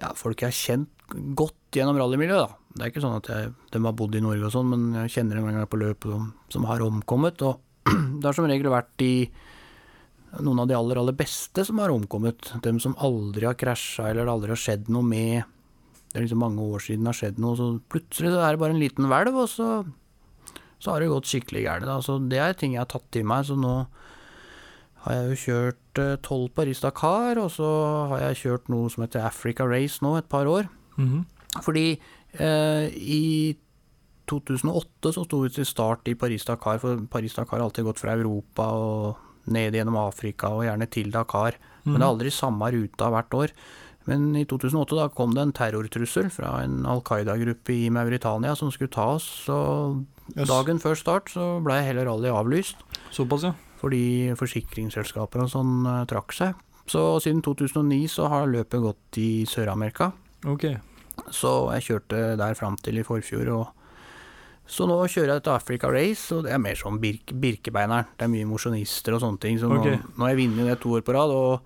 ja, 0.00 0.10
folk 0.18 0.42
jeg 0.42 0.50
har 0.50 0.58
kjent 0.58 0.90
godt 1.38 1.76
gjennom 1.76 2.00
rallymiljøet, 2.00 2.48
da. 2.48 2.60
Det 2.74 2.82
er 2.82 2.90
ikke 2.90 3.04
sånn 3.04 3.20
at 3.20 3.28
jeg, 3.30 3.52
de 3.70 3.80
har 3.84 3.94
bodd 3.94 4.16
i 4.18 4.22
Norge 4.24 4.48
og 4.48 4.54
sånn, 4.56 4.72
men 4.72 4.86
jeg 5.04 5.12
kjenner 5.18 5.38
en 5.38 5.52
gang 5.52 5.68
på 5.70 5.78
løpet 5.78 6.10
som, 6.10 6.32
som 6.50 6.66
har 6.66 6.82
omkommet. 6.82 7.44
Og 7.46 7.60
det 8.18 8.26
har 8.26 8.36
som 8.36 8.48
regel 8.48 8.72
vært 8.72 8.92
de 9.02 9.12
noen 10.42 10.64
av 10.64 10.68
de 10.70 10.76
aller, 10.76 10.98
aller 10.98 11.16
beste 11.16 11.64
som 11.66 11.78
har 11.78 11.92
omkommet. 11.94 12.54
Dem 12.64 12.80
som 12.82 12.96
aldri 13.02 13.46
har 13.46 13.58
krasja, 13.58 14.08
eller 14.10 14.26
det 14.26 14.32
aldri 14.32 14.54
har 14.54 14.60
skjedd 14.60 14.88
noe 14.92 15.06
med. 15.06 15.50
Det 16.10 16.18
er 16.18 16.26
liksom 16.26 16.42
mange 16.42 16.64
år 16.64 16.82
siden 16.82 17.04
det 17.04 17.12
har 17.12 17.20
skjedd 17.20 17.38
noe, 17.42 17.58
så 17.58 17.68
plutselig 17.90 18.32
så 18.34 18.40
er 18.40 18.54
det 18.54 18.62
bare 18.62 18.74
en 18.74 18.82
liten 18.82 19.08
hvelv, 19.10 19.38
og 19.44 19.50
så, 19.50 19.68
så 20.82 20.92
har 20.92 21.02
det 21.02 21.10
gått 21.12 21.30
skikkelig 21.30 21.64
gærent. 21.66 21.92
Altså, 21.96 22.18
det 22.18 22.40
er 22.42 22.58
ting 22.58 22.76
jeg 22.76 22.82
har 22.84 22.90
tatt 22.90 23.06
til 23.14 23.26
meg. 23.30 23.46
Så 23.48 23.58
nå 23.58 23.74
har 25.04 25.18
jeg 25.18 25.30
jo 25.30 25.40
kjørt 25.44 26.02
tolv 26.24 26.50
Paris-Dakar, 26.56 27.42
og 27.42 27.50
så 27.54 27.70
har 28.14 28.26
jeg 28.28 28.42
kjørt 28.44 28.72
noe 28.72 28.90
som 28.92 29.04
heter 29.04 29.26
Africa 29.26 29.66
Race 29.68 30.02
nå 30.04 30.16
et 30.18 30.30
par 30.30 30.50
år. 30.50 30.70
Mhm. 30.98 31.24
Fordi 31.62 31.86
eh, 31.94 32.86
i 32.90 33.54
2008 34.30 35.12
så 35.14 35.24
sto 35.26 35.40
vi 35.42 35.52
til 35.52 35.66
start 35.68 36.08
i 36.10 36.16
Paris-Dakar, 36.18 36.80
for 36.82 37.04
Paris-Dakar 37.12 37.58
har 37.58 37.66
alltid 37.68 37.84
gått 37.88 38.02
fra 38.02 38.14
Europa 38.16 38.68
og 38.72 39.50
ned 39.52 39.76
gjennom 39.76 39.98
Afrika 40.00 40.48
og 40.56 40.64
gjerne 40.64 40.88
til 40.90 41.10
Dakar. 41.12 41.58
Men 41.84 41.98
det 41.98 42.04
er 42.06 42.12
aldri 42.12 42.30
samme 42.32 42.70
ruta 42.72 43.10
hvert 43.12 43.36
år. 43.36 43.52
Men 44.08 44.34
i 44.36 44.44
2008 44.48 44.96
da 44.98 45.08
kom 45.12 45.32
det 45.36 45.42
en 45.44 45.52
terrortrussel 45.56 46.30
fra 46.32 46.58
en 46.64 46.82
Al 46.88 47.00
Qaida-gruppe 47.04 47.72
i 47.72 47.90
Mauritania 47.92 48.54
som 48.56 48.72
skulle 48.72 48.92
ta 48.92 49.14
oss. 49.16 49.28
Så 49.46 49.58
Yes. 50.32 50.48
dagen 50.48 50.78
før 50.80 50.96
start 50.96 51.28
så 51.28 51.60
ble 51.60 51.82
hele 51.84 52.04
rally 52.08 52.30
avlyst. 52.32 52.80
Såpass, 53.12 53.42
ja. 53.44 53.52
Fordi 53.76 54.32
forsikringsselskaper 54.40 55.42
og 55.44 55.50
sånn 55.52 55.84
eh, 55.84 56.04
trakk 56.08 56.32
seg. 56.32 56.54
Så 56.88 57.20
siden 57.20 57.42
2009 57.44 58.08
så 58.08 58.28
har 58.32 58.48
løpet 58.48 58.80
gått 58.80 59.18
i 59.20 59.44
Sør-Amerika. 59.44 60.12
Okay. 60.46 60.78
Så 61.28 61.70
jeg 61.76 61.84
kjørte 61.88 62.22
der 62.40 62.56
fram 62.56 62.76
til 62.80 62.98
i 63.00 63.04
forfjor. 63.04 63.50
Og 63.52 63.83
så 64.66 64.86
nå 64.88 64.96
kjører 65.04 65.34
jeg 65.34 65.42
et 65.42 65.48
Africa 65.52 65.90
Race, 65.92 66.32
og 66.34 66.44
det 66.46 66.52
er 66.54 66.62
mer 66.62 66.78
sånn 66.78 66.96
birk, 67.02 67.34
Birkebeineren. 67.36 68.06
Det 68.16 68.24
er 68.24 68.32
mye 68.32 68.48
mosjonister 68.48 69.12
og 69.16 69.20
sånne 69.20 69.40
ting. 69.42 69.58
Så 69.60 69.68
nå, 69.68 69.76
Ok. 69.80 70.16
nå 70.16 70.24
har 70.24 70.32
jeg 70.34 70.40
vunnet 70.48 70.70
det 70.70 70.80
to 70.80 70.94
år 70.96 71.02
på 71.04 71.12
rad, 71.12 71.30
og, 71.30 71.60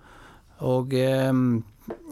og 0.67 0.93
ehm, 0.93 1.63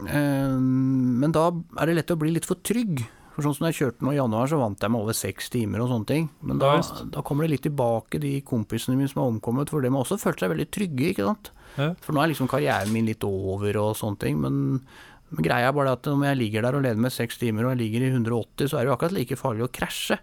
ehm, 0.07 1.19
Men 1.19 1.31
da 1.35 1.49
er 1.51 1.85
det 1.89 1.95
lett 1.99 2.13
å 2.15 2.19
bli 2.19 2.31
litt 2.31 2.47
for 2.47 2.55
trygg. 2.63 3.03
For 3.35 3.45
sånn 3.45 3.53
som 3.59 3.67
jeg 3.67 3.77
kjørte 3.77 4.01
nå 4.01 4.15
i 4.15 4.17
januar, 4.17 4.47
så 4.49 4.57
vant 4.57 4.81
jeg 4.81 4.89
med 4.89 5.03
over 5.03 5.13
seks 5.13 5.51
timer 5.53 5.83
og 5.83 5.91
sånne 5.91 6.07
ting. 6.09 6.29
Men 6.41 6.57
da, 6.57 6.71
da 7.13 7.21
kommer 7.21 7.45
det 7.45 7.51
litt 7.51 7.67
tilbake, 7.67 8.17
de 8.23 8.39
kompisene 8.41 8.97
mine 8.97 9.11
som 9.11 9.21
har 9.21 9.29
omkommet, 9.29 9.69
for 9.69 9.85
de 9.85 9.91
har 9.93 10.01
også 10.01 10.17
følt 10.17 10.41
seg 10.41 10.49
veldig 10.55 10.65
trygge, 10.73 11.11
ikke 11.11 11.27
sant. 11.27 11.51
Ja. 11.77 11.91
For 12.01 12.15
nå 12.17 12.23
er 12.23 12.31
liksom 12.31 12.49
karrieren 12.49 12.89
min 12.95 13.05
litt 13.05 13.21
over 13.27 13.77
og 13.83 13.93
sånne 13.99 14.19
ting, 14.23 14.41
men 14.41 14.81
Men 15.29 15.43
greia 15.43 15.67
er 15.67 15.73
bare 15.75 15.91
at 15.91 16.07
om 16.07 16.21
jeg 16.23 16.37
ligger 16.39 16.61
der 16.63 16.75
og 16.77 16.83
leder 16.85 16.95
med 17.03 17.11
seks 17.11 17.35
timer 17.37 17.65
og 17.65 17.73
jeg 17.73 17.81
ligger 17.81 18.05
i 18.05 18.11
180, 18.15 18.69
så 18.71 18.77
er 18.77 18.85
det 18.85 18.87
jo 18.87 18.93
akkurat 18.95 19.11
like 19.11 19.35
farlig 19.35 19.65
å 19.65 19.73
krasje. 19.75 20.15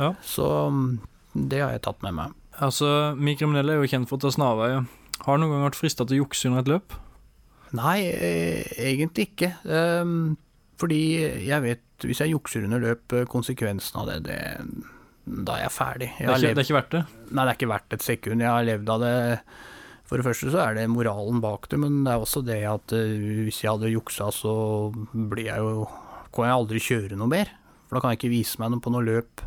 Ja. 0.00 0.14
Så 0.24 0.46
mm, 0.72 0.98
det 1.50 1.60
har 1.62 1.74
jeg 1.76 1.84
tatt 1.86 2.02
med 2.06 2.16
meg. 2.16 2.36
Altså, 2.60 3.14
Vi 3.16 3.36
kriminelle 3.38 3.76
er 3.76 3.82
jo 3.84 3.90
kjent 3.90 4.08
for 4.10 4.18
å 4.18 4.24
ta 4.24 4.32
snarveier. 4.34 4.86
Har 5.26 5.36
du 5.36 5.42
noen 5.44 5.54
gang 5.54 5.66
vært 5.68 5.78
frista 5.78 6.06
til 6.08 6.18
å 6.18 6.22
jukse 6.24 6.48
under 6.48 6.64
et 6.64 6.72
løp? 6.72 6.96
Nei, 7.76 7.98
eh, 8.10 8.70
egentlig 8.90 9.28
ikke. 9.30 9.52
Ehm, 9.70 10.36
fordi 10.80 11.02
jeg 11.46 11.62
vet, 11.62 11.84
hvis 12.08 12.22
jeg 12.24 12.32
jukser 12.32 12.64
under 12.66 12.82
løp, 12.82 13.12
eh, 13.14 13.28
konsekvensen 13.30 14.00
av 14.00 14.08
det, 14.10 14.22
det 14.26 14.40
da 15.30 15.58
er 15.58 15.66
jeg 15.68 15.74
ferdig. 15.76 16.08
Jeg 16.18 16.26
Det 16.26 16.32
er, 16.32 16.38
ikke, 16.40 16.54
det 16.54 16.62
er 16.62 16.66
ikke 16.66 16.78
verdt 16.80 16.94
det? 16.96 17.02
Nei, 17.30 17.44
det 17.44 17.50
er 17.50 17.58
ikke 17.58 17.70
verdt 17.74 17.94
et 17.94 18.06
sekund. 18.06 18.42
Jeg 18.42 18.50
har 18.50 18.66
levd 18.66 18.88
av 18.96 19.04
det 19.04 19.14
For 20.10 20.18
det 20.18 20.26
første 20.26 20.50
så 20.50 20.58
er 20.64 20.74
det 20.74 20.88
moralen 20.90 21.38
bak 21.38 21.68
det, 21.70 21.78
men 21.78 22.00
det 22.02 22.10
er 22.10 22.18
også 22.24 22.40
det 22.42 22.64
at 22.66 22.92
eh, 22.96 23.44
hvis 23.46 23.60
jeg 23.62 23.70
hadde 23.70 23.92
juksa, 23.92 24.32
så 24.34 24.90
blir 25.14 25.46
jeg 25.52 25.62
jo 25.62 25.86
Kan 26.34 26.48
jeg 26.48 26.56
aldri 26.56 26.82
kjøre 26.82 27.18
noe 27.18 27.30
mer. 27.30 27.52
For 27.86 27.96
da 27.96 28.00
kan 28.02 28.12
jeg 28.14 28.18
ikke 28.20 28.32
vise 28.34 28.58
meg 28.58 28.72
noe 28.72 28.82
på 28.82 28.90
noe 28.90 29.06
løp. 29.06 29.42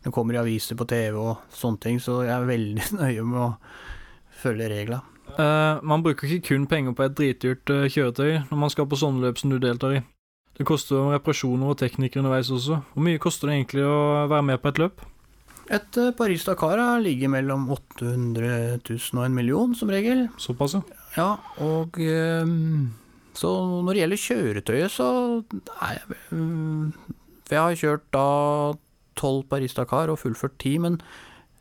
Det 0.00 0.12
kommer 0.14 0.36
i 0.36 0.40
aviser 0.40 0.78
på 0.80 0.86
TV 0.88 1.16
og 1.20 1.42
sånne 1.52 1.82
ting, 1.82 2.00
så 2.00 2.22
jeg 2.24 2.32
er 2.34 2.48
veldig 2.48 2.86
nøye 3.00 3.24
med 3.26 3.40
å 3.44 3.50
følge 4.40 4.70
regla. 4.72 5.02
Uh, 5.30 5.78
man 5.86 6.02
bruker 6.02 6.26
ikke 6.26 6.54
kun 6.54 6.64
penger 6.66 6.96
på 6.96 7.04
et 7.06 7.14
dritdyrt 7.18 7.70
uh, 7.70 7.84
kjøretøy 7.86 8.48
når 8.48 8.58
man 8.58 8.72
skal 8.72 8.88
på 8.90 8.98
sånne 8.98 9.22
løp 9.22 9.38
som 9.38 9.52
du 9.52 9.60
deltar 9.62 9.98
i. 9.98 10.00
Det 10.58 10.66
koster 10.68 10.96
jo 10.96 11.12
reparasjoner 11.12 11.70
og 11.70 11.78
teknikere 11.80 12.24
underveis 12.24 12.50
også. 12.52 12.80
Hvor 12.92 13.06
mye 13.06 13.20
koster 13.22 13.48
det 13.48 13.60
egentlig 13.60 13.84
å 13.86 14.26
være 14.28 14.46
med 14.50 14.60
på 14.60 14.72
et 14.72 14.80
løp? 14.82 15.04
Et 15.70 16.00
uh, 16.02 16.10
Paris-Dakar 16.18 16.82
ligger 17.04 17.30
mellom 17.30 17.68
800 17.70 18.80
000 18.82 19.20
og 19.20 19.24
en 19.28 19.36
million, 19.36 19.76
som 19.78 19.92
regel. 19.92 20.26
Såpass, 20.40 20.74
ja. 20.80 20.82
Ja, 21.16 21.30
og 21.62 21.96
Så 23.38 23.48
når 23.84 23.92
det 23.92 24.00
gjelder 24.00 24.20
kjøretøyet, 24.24 24.92
så 24.92 25.06
Nei, 25.54 25.94
mm, 26.34 26.92
for 27.46 27.56
jeg 27.56 27.62
har 27.62 27.80
kjørt 27.80 28.04
da 28.14 28.26
tolv 29.20 29.44
Paris-Dakar 29.50 30.12
og 30.12 30.20
fullført 30.22 30.56
ti, 30.62 30.78
men 30.82 30.98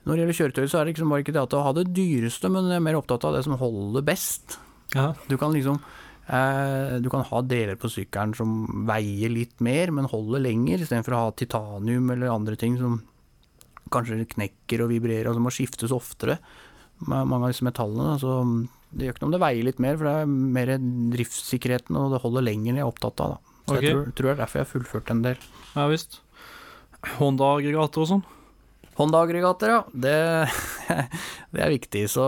når 0.07 0.15
det 0.15 0.21
gjelder 0.23 0.37
kjøretøy, 0.39 0.65
så 0.65 0.79
er 0.79 0.85
det 0.87 0.93
liksom 0.93 1.11
bare 1.11 1.25
ikke 1.25 1.35
det 1.35 1.43
at 1.43 1.55
å 1.57 1.63
ha 1.65 1.73
det 1.75 1.89
dyreste, 1.93 2.49
men 2.51 2.69
jeg 2.71 2.79
er 2.79 2.85
mer 2.85 2.97
opptatt 2.97 3.27
av 3.27 3.35
det 3.35 3.43
som 3.45 3.57
holder 3.59 4.05
best. 4.07 4.57
Ja. 4.95 5.11
Du 5.29 5.35
kan 5.37 5.53
liksom 5.53 5.75
eh, 5.77 6.95
Du 7.03 7.11
kan 7.13 7.21
ha 7.27 7.41
deler 7.45 7.77
på 7.77 7.91
sykkelen 7.93 8.33
som 8.37 8.63
veier 8.89 9.29
litt 9.29 9.59
mer, 9.61 9.91
men 9.93 10.09
holder 10.09 10.41
lenger, 10.47 10.81
istedenfor 10.81 11.15
å 11.15 11.21
ha 11.27 11.35
titanium 11.37 12.09
eller 12.15 12.33
andre 12.33 12.57
ting 12.57 12.79
som 12.79 13.01
kanskje 13.93 14.23
knekker 14.33 14.85
og 14.85 14.91
vibrerer, 14.93 15.29
og 15.29 15.37
som 15.37 15.45
må 15.45 15.53
skiftes 15.53 15.93
oftere. 15.93 16.39
Med 17.05 17.29
mange 17.29 17.47
av 17.47 17.53
disse 17.53 17.67
metallene. 17.67 18.17
Så 18.21 18.33
det 18.89 19.05
gjør 19.05 19.15
ikke 19.15 19.23
noe 19.25 19.29
om 19.29 19.35
det 19.35 19.43
veier 19.43 19.67
litt 19.67 19.83
mer, 19.83 19.99
for 19.99 20.09
det 20.09 20.15
er 20.15 20.33
mer 20.57 20.73
driftssikkerheten 21.13 21.99
og 21.99 22.15
det 22.15 22.23
holder 22.23 22.45
lenger 22.47 22.73
jeg 22.73 22.85
er 22.85 22.89
opptatt 22.89 23.23
av. 23.25 23.35
Da. 23.35 23.55
Så 23.69 23.75
okay. 23.75 23.85
jeg 23.85 23.93
tror, 23.93 24.09
tror 24.17 24.29
det 24.29 24.33
er 24.33 24.41
derfor 24.41 24.59
jeg 24.59 24.65
har 24.65 24.73
fullført 24.73 25.13
en 25.13 25.23
del. 25.27 25.47
Ja 25.75 25.85
visst. 25.91 26.21
Honda-aggregater 27.19 28.03
og 28.03 28.09
sånn? 28.09 28.23
Honda-aggregater, 28.99 29.71
ja. 29.71 29.81
Det, 29.93 30.15
det 31.55 31.61
er 31.63 31.75
viktig. 31.75 32.03
Så 32.11 32.25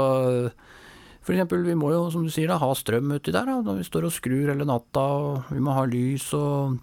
for 1.21 1.35
eksempel, 1.35 1.65
vi 1.67 1.75
må 1.77 1.91
jo, 1.93 2.05
som 2.13 2.23
du 2.25 2.31
sier, 2.33 2.49
da, 2.49 2.59
ha 2.61 2.71
strøm 2.77 3.11
uti 3.13 3.33
der 3.33 3.49
da, 3.49 3.59
når 3.65 3.81
vi 3.81 3.89
står 3.89 4.07
og 4.07 4.15
skrur 4.15 4.53
hele 4.53 4.67
natta. 4.67 5.03
og 5.03 5.51
Vi 5.53 5.61
må 5.63 5.75
ha 5.75 5.83
lys 5.89 6.31
og 6.37 6.79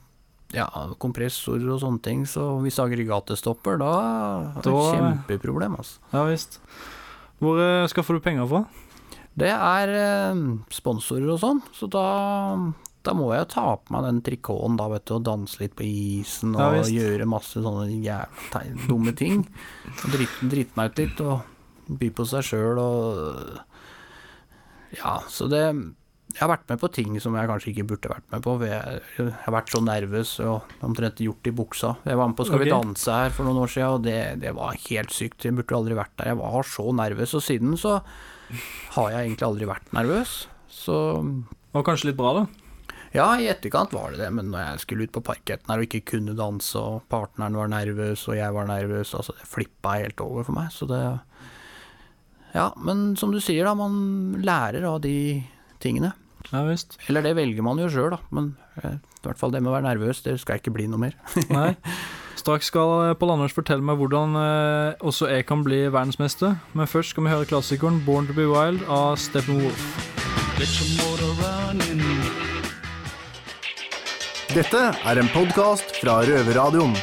ja, 0.55 0.69
kompressorer 1.03 1.67
og 1.75 1.81
sånne 1.83 2.05
ting. 2.05 2.27
Så 2.29 2.45
hvis 2.65 2.79
aggregatet 2.83 3.41
stopper, 3.41 3.81
da 3.81 3.95
er 3.99 4.61
det 4.61 4.75
et 4.75 4.93
kjempeproblem. 4.95 5.79
Altså. 5.81 5.99
Ja 6.15 6.27
visst. 6.29 6.61
Hvor 7.43 7.59
eh, 7.63 7.87
skaffer 7.91 8.19
du 8.19 8.23
penger 8.23 8.47
fra? 8.51 8.63
Det 9.39 9.51
er 9.55 9.95
eh, 9.95 10.45
sponsorer 10.75 11.29
og 11.31 11.39
sånn, 11.43 11.61
så 11.75 11.87
da, 11.91 12.07
da 13.09 13.15
må 13.17 13.31
jeg 13.33 13.43
jo 13.47 13.51
ta 13.55 13.67
på 13.81 13.95
meg 13.95 14.05
den 14.05 14.19
trikoten 14.27 14.77
da, 14.79 14.89
vet 14.93 15.07
du, 15.09 15.15
og 15.17 15.25
danse 15.27 15.61
litt 15.63 15.77
på 15.79 15.87
isen 15.89 16.53
og 16.57 16.77
ja, 16.77 16.83
gjøre 16.93 17.29
masse 17.29 17.63
sånne 17.65 17.87
jævla 18.05 18.65
dumme 18.85 19.15
ting. 19.17 19.47
Og 19.95 20.11
Drite 20.13 20.51
drit 20.53 20.77
meg 20.77 20.93
ut 20.93 21.01
litt 21.03 21.23
og 21.25 21.95
by 21.99 22.11
på 22.19 22.27
seg 22.29 22.45
sjøl 22.51 22.83
og 22.83 23.65
Ja, 24.99 25.19
så 25.29 25.49
det 25.49 25.63
Jeg 25.69 26.43
har 26.43 26.51
vært 26.53 26.69
med 26.69 26.81
på 26.81 26.91
ting 26.93 27.17
som 27.25 27.37
jeg 27.37 27.49
kanskje 27.49 27.71
ikke 27.73 27.87
burde 27.95 28.11
vært 28.13 28.29
med 28.35 28.45
på. 28.45 28.55
Jeg, 28.69 29.01
jeg 29.17 29.33
har 29.47 29.55
vært 29.55 29.73
så 29.73 29.81
nervøs 29.81 30.35
og 30.45 30.75
omtrent 30.85 31.23
gjort 31.25 31.49
i 31.49 31.55
buksa. 31.57 31.95
Jeg 32.05 32.21
var 32.21 32.29
med 32.29 32.37
på 32.37 32.45
Skal 32.51 32.61
vi 32.63 32.69
danse 32.69 33.17
her 33.17 33.33
for 33.33 33.49
noen 33.49 33.63
år 33.65 33.73
siden, 33.73 33.97
og 33.97 34.05
det, 34.05 34.19
det 34.45 34.53
var 34.57 34.77
helt 34.85 35.17
sykt. 35.17 35.49
Jeg 35.49 35.57
burde 35.57 35.79
aldri 35.81 35.97
vært 35.97 36.13
der. 36.21 36.35
Jeg 36.35 36.41
var 36.43 36.69
så 36.69 36.85
nervøs, 37.01 37.33
og 37.41 37.45
siden 37.49 37.73
så 37.81 37.97
har 38.99 39.11
jeg 39.15 39.25
egentlig 39.31 39.49
aldri 39.49 39.71
vært 39.73 39.97
nervøs. 39.97 40.37
Så 40.69 40.99
Og 41.25 41.85
kanskje 41.89 42.13
litt 42.13 42.21
bra, 42.21 42.43
da? 42.43 42.68
Ja, 43.15 43.27
i 43.41 43.49
etterkant 43.49 43.95
var 43.97 44.13
det 44.13 44.21
det, 44.23 44.29
men 44.35 44.51
når 44.53 44.65
jeg 44.65 44.85
skulle 44.85 45.09
ut 45.09 45.15
på 45.15 45.25
parketten 45.25 45.73
her 45.73 45.81
og 45.81 45.89
ikke 45.89 46.05
kunne 46.15 46.37
danse, 46.39 46.77
og 46.79 47.07
partneren 47.13 47.57
var 47.57 47.71
nervøs, 47.73 48.27
og 48.29 48.37
jeg 48.39 48.55
var 48.55 48.69
nervøs, 48.69 49.15
altså 49.17 49.35
det 49.39 49.49
flippa 49.49 49.97
helt 50.03 50.21
over 50.25 50.47
for 50.49 50.59
meg, 50.59 50.73
så 50.75 50.89
det 50.91 51.03
Ja, 52.55 52.71
men 52.81 53.13
som 53.21 53.33
du 53.33 53.41
sier, 53.45 53.69
da, 53.69 53.75
man 53.77 54.41
lærer 54.45 54.87
av 54.89 55.03
de 55.05 55.45
tingene. 55.85 56.15
Ja 56.49 56.63
visst. 56.65 56.97
Eller 57.09 57.23
det 57.27 57.35
velger 57.37 57.65
man 57.65 57.81
jo 57.81 57.91
sjøl, 57.93 58.11
da, 58.15 58.23
men 58.33 58.55
eh, 58.81 58.97
i 58.97 59.27
hvert 59.27 59.41
fall 59.41 59.53
det 59.53 59.61
med 59.61 59.73
å 59.73 59.77
være 59.77 59.89
nervøs, 59.91 60.23
det 60.25 60.39
skal 60.41 60.61
ikke 60.63 60.73
bli 60.77 60.89
noe 60.89 61.03
mer. 61.09 61.19
Nei. 61.53 61.75
Straks 62.39 62.71
skal 62.71 63.11
eh, 63.11 63.17
Pål 63.19 63.35
Anders 63.35 63.57
fortelle 63.57 63.85
meg 63.85 64.01
hvordan 64.01 64.37
eh, 64.41 65.05
også 65.05 65.29
jeg 65.33 65.47
kan 65.49 65.65
bli 65.67 65.85
verdensmester. 65.91 66.57
Men 66.73 66.91
først 66.91 67.13
skal 67.13 67.27
vi 67.27 67.35
høre 67.35 67.51
klassikeren 67.51 68.01
'Born 68.07 68.31
to 68.31 68.37
be 68.37 68.49
Wild' 68.49 68.87
av 68.89 69.19
Steppenwolf. 69.21 69.83
Dette 74.59 74.79
er 75.07 75.19
en 75.21 75.29
podkast 75.31 75.93
fra 76.01 76.17
Røverradioen. 76.27 76.97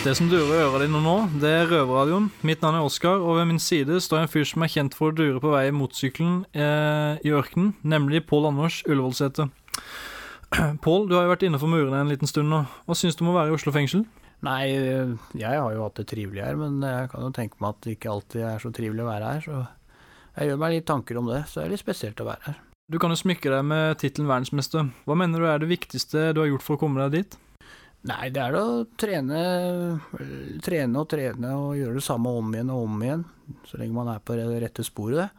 Det 0.00 0.14
som 0.16 0.30
durer 0.30 0.54
i 0.54 0.60
øra 0.62 0.78
dine 0.80 1.02
nå, 1.04 1.16
det 1.42 1.50
er 1.58 1.66
Røverradioen. 1.68 2.30
Mitt 2.48 2.64
navn 2.64 2.78
er 2.78 2.86
Oskar, 2.86 3.20
og 3.20 3.36
ved 3.36 3.50
min 3.50 3.60
side 3.60 3.98
står 4.00 4.22
en 4.22 4.30
fyr 4.32 4.46
som 4.48 4.64
er 4.64 4.72
kjent 4.72 4.96
for 4.96 5.10
å 5.10 5.16
dure 5.18 5.42
på 5.44 5.50
vei 5.52 5.66
i 5.68 5.74
motorsykkelen 5.76 6.38
eh, 6.56 7.20
i 7.20 7.34
ørkenen, 7.36 7.74
nemlig 7.84 8.22
Pål 8.30 8.48
Anders 8.54 8.78
Ullevålsete. 8.86 9.50
Pål, 10.86 11.04
du 11.10 11.18
har 11.18 11.26
jo 11.26 11.34
vært 11.34 11.44
innenfor 11.50 11.74
murene 11.74 12.00
en 12.00 12.14
liten 12.14 12.30
stund 12.30 12.48
nå. 12.54 12.62
Hva 12.88 12.96
syns 12.96 13.20
du 13.20 13.26
om 13.26 13.34
å 13.34 13.36
være 13.36 13.52
i 13.52 13.58
Oslo 13.58 13.76
fengsel? 13.76 14.06
Nei, 14.46 14.62
jeg 14.70 15.52
har 15.52 15.76
jo 15.76 15.84
hatt 15.84 16.00
det 16.00 16.06
trivelig 16.14 16.46
her, 16.46 16.56
men 16.56 16.80
jeg 16.80 17.12
kan 17.12 17.28
jo 17.28 17.34
tenke 17.36 17.60
meg 17.60 17.74
at 17.74 17.84
det 17.84 17.98
ikke 17.98 18.14
alltid 18.14 18.48
er 18.54 18.64
så 18.64 18.72
trivelig 18.72 19.04
å 19.04 19.12
være 19.12 19.36
her, 19.36 19.44
så 19.44 19.62
jeg 20.38 20.48
gjør 20.54 20.64
meg 20.64 20.78
litt 20.78 20.90
tanker 20.94 21.20
om 21.20 21.28
det, 21.28 21.44
så 21.50 21.60
det 21.60 21.68
er 21.68 21.76
litt 21.76 21.84
spesielt 21.84 22.24
å 22.24 22.30
være 22.32 22.48
her. 22.48 22.60
Du 22.90 22.98
kan 22.98 23.12
jo 23.12 23.18
smykke 23.20 23.52
deg 23.52 23.66
med 23.70 24.00
tittelen 24.00 24.26
verdensmester. 24.26 24.88
Hva 25.06 25.14
mener 25.14 25.38
du 25.38 25.46
er 25.46 25.60
det 25.62 25.68
viktigste 25.70 26.32
du 26.34 26.40
har 26.42 26.48
gjort 26.48 26.64
for 26.66 26.74
å 26.74 26.80
komme 26.80 27.04
deg 27.04 27.20
dit? 27.20 27.36
Nei, 28.10 28.30
det 28.34 28.40
er 28.42 28.56
å 28.58 28.64
trene, 28.98 29.42
trene 30.64 30.98
og 30.98 31.06
trene 31.12 31.52
og 31.54 31.76
gjøre 31.78 32.00
det 32.00 32.02
samme 32.02 32.32
om 32.34 32.48
igjen 32.50 32.72
og 32.74 32.88
om 32.88 33.04
igjen, 33.04 33.22
så 33.68 33.78
lenge 33.78 33.94
man 33.94 34.10
er 34.10 34.24
på 34.24 34.34
det 34.40 34.48
rette 34.64 34.82
sporet. 34.82 35.30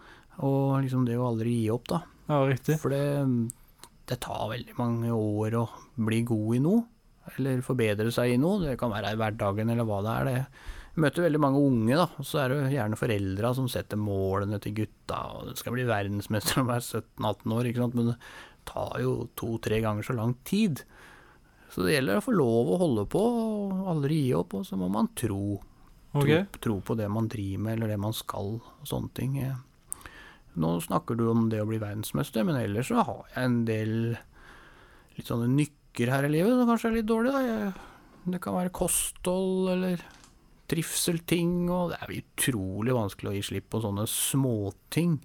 Og 0.48 0.78
liksom 0.86 1.04
det 1.10 1.18
å 1.20 1.28
aldri 1.28 1.58
gi 1.58 1.68
opp, 1.74 1.90
da. 1.92 2.00
Ja, 2.30 2.40
riktig. 2.48 2.78
For 2.80 2.94
det, 2.94 3.04
det 4.08 4.22
tar 4.24 4.48
veldig 4.54 4.78
mange 4.78 5.12
år 5.12 5.58
å 5.60 5.66
bli 6.08 6.22
god 6.32 6.56
i 6.56 6.62
noe, 6.64 6.86
eller 7.34 7.66
forbedre 7.66 8.14
seg 8.16 8.38
i 8.38 8.40
noe. 8.40 8.62
Det 8.64 8.78
kan 8.80 8.94
være 8.94 9.12
i 9.12 9.20
hverdagen 9.20 9.74
eller 9.74 9.90
hva 9.90 10.00
det 10.06 10.14
er. 10.14 10.30
det 10.30 10.38
jeg 10.38 10.48
møter 11.00 11.24
veldig 11.24 11.40
mange 11.40 11.62
unge, 11.64 11.96
da, 11.96 12.08
og 12.20 12.28
så 12.28 12.42
er 12.44 12.52
det 12.52 12.74
gjerne 12.74 13.00
foreldra 13.00 13.54
som 13.56 13.70
setter 13.72 14.00
målene 14.00 14.60
til 14.64 14.76
gutta. 14.82 15.22
og 15.38 15.52
Det 15.52 15.60
skal 15.62 15.76
bli 15.78 15.88
verdensmester 15.88 16.62
om 16.62 16.72
jeg 16.74 16.82
er 16.82 17.04
17-18 17.04 17.56
år, 17.56 17.70
ikke 17.70 17.84
sant? 17.84 17.98
men 17.98 18.12
det 18.12 18.18
tar 18.68 19.00
jo 19.02 19.16
to-tre 19.40 19.80
ganger 19.84 20.06
så 20.06 20.16
lang 20.18 20.36
tid. 20.48 20.84
Så 21.72 21.86
det 21.86 21.96
gjelder 21.96 22.20
å 22.20 22.26
få 22.26 22.36
lov 22.36 22.70
å 22.74 22.80
holde 22.82 23.06
på 23.12 23.22
og 23.24 23.92
aldri 23.94 24.26
gi 24.26 24.34
opp, 24.36 24.58
og 24.60 24.66
så 24.68 24.80
må 24.80 24.92
man 24.92 25.12
tro. 25.16 25.62
Okay. 26.12 26.44
Tro, 26.44 26.60
tro 26.66 26.80
på 26.92 26.98
det 27.00 27.08
man 27.08 27.30
driver 27.32 27.64
med, 27.64 27.78
eller 27.78 27.94
det 27.94 28.02
man 28.04 28.16
skal, 28.16 28.58
og 28.60 28.88
sånne 28.88 29.14
ting. 29.16 29.38
Nå 30.60 30.74
snakker 30.84 31.16
du 31.16 31.30
om 31.32 31.48
det 31.52 31.62
å 31.64 31.70
bli 31.70 31.80
verdensmester, 31.80 32.44
men 32.44 32.60
ellers 32.60 32.92
så 32.92 33.06
har 33.08 33.24
jeg 33.32 33.46
en 33.46 33.62
del 33.70 33.94
litt 35.16 35.30
sånne 35.30 35.48
nykker 35.54 36.12
her 36.12 36.28
i 36.28 36.34
livet 36.34 36.58
som 36.58 36.68
kanskje 36.68 36.92
er 36.92 36.98
litt 37.00 37.08
dårlige. 37.08 37.40
Da. 37.40 37.44
Jeg, 37.48 38.34
det 38.36 38.42
kan 38.44 38.58
være 38.58 38.76
kosthold 38.76 39.72
eller 39.78 40.04
trivselting, 40.72 41.68
og 41.70 41.92
det 41.92 42.00
er 42.02 42.16
utrolig 42.22 42.96
vanskelig 42.96 43.32
å 43.32 43.36
gi 43.36 43.44
slipp 43.52 43.70
på 43.74 43.84
sånne 43.84 44.08
småting. 44.10 45.20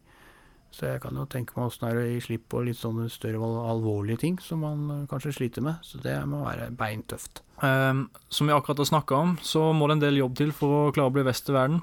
Så 0.77 0.91
jeg 0.91 1.01
kan 1.01 1.17
jo 1.17 1.25
tenke 1.31 1.55
meg 1.57 1.71
åssen 1.71 1.87
det 1.87 1.93
er 1.95 1.99
å 2.03 2.09
gi 2.11 2.23
slipp 2.27 2.49
på 2.53 2.61
litt 2.67 2.77
sånne 2.77 3.07
større 3.09 3.49
alvorlige 3.71 4.21
ting 4.27 4.35
som 4.45 4.61
man 4.61 4.83
eh, 4.93 5.05
kanskje 5.09 5.33
sliter 5.39 5.65
med. 5.65 5.81
Så 5.87 6.03
det 6.05 6.19
må 6.29 6.43
være 6.45 6.69
beintøft. 6.77 7.41
Um, 7.63 8.11
som 8.29 8.51
vi 8.51 8.53
akkurat 8.53 8.83
har 8.83 8.91
snakka 8.91 9.17
om, 9.17 9.37
så 9.41 9.71
må 9.73 9.89
det 9.89 9.97
en 9.97 10.03
del 10.05 10.21
jobb 10.21 10.35
til 10.37 10.53
for 10.53 10.75
å 10.77 10.93
klare 10.93 11.09
å 11.09 11.15
bli 11.15 11.25
best 11.25 11.49
i 11.49 11.57
verden. 11.57 11.81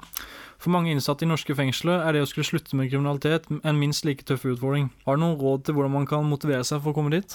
For 0.62 0.70
mange 0.70 0.92
innsatte 0.94 1.26
i 1.26 1.28
norske 1.28 1.56
fengsler 1.58 2.04
er 2.04 2.14
det 2.14 2.22
å 2.22 2.28
skulle 2.30 2.46
slutte 2.46 2.78
med 2.78 2.92
kriminalitet 2.92 3.50
en 3.56 3.80
minst 3.80 4.06
like 4.06 4.22
tøff 4.28 4.46
utfordring. 4.46 4.92
Har 5.08 5.18
du 5.18 5.24
noen 5.24 5.40
råd 5.40 5.66
til 5.66 5.76
hvordan 5.76 5.96
man 5.96 6.06
kan 6.08 6.28
motivere 6.28 6.62
seg 6.64 6.84
for 6.84 6.94
å 6.94 6.98
komme 7.00 7.16
dit? 7.16 7.34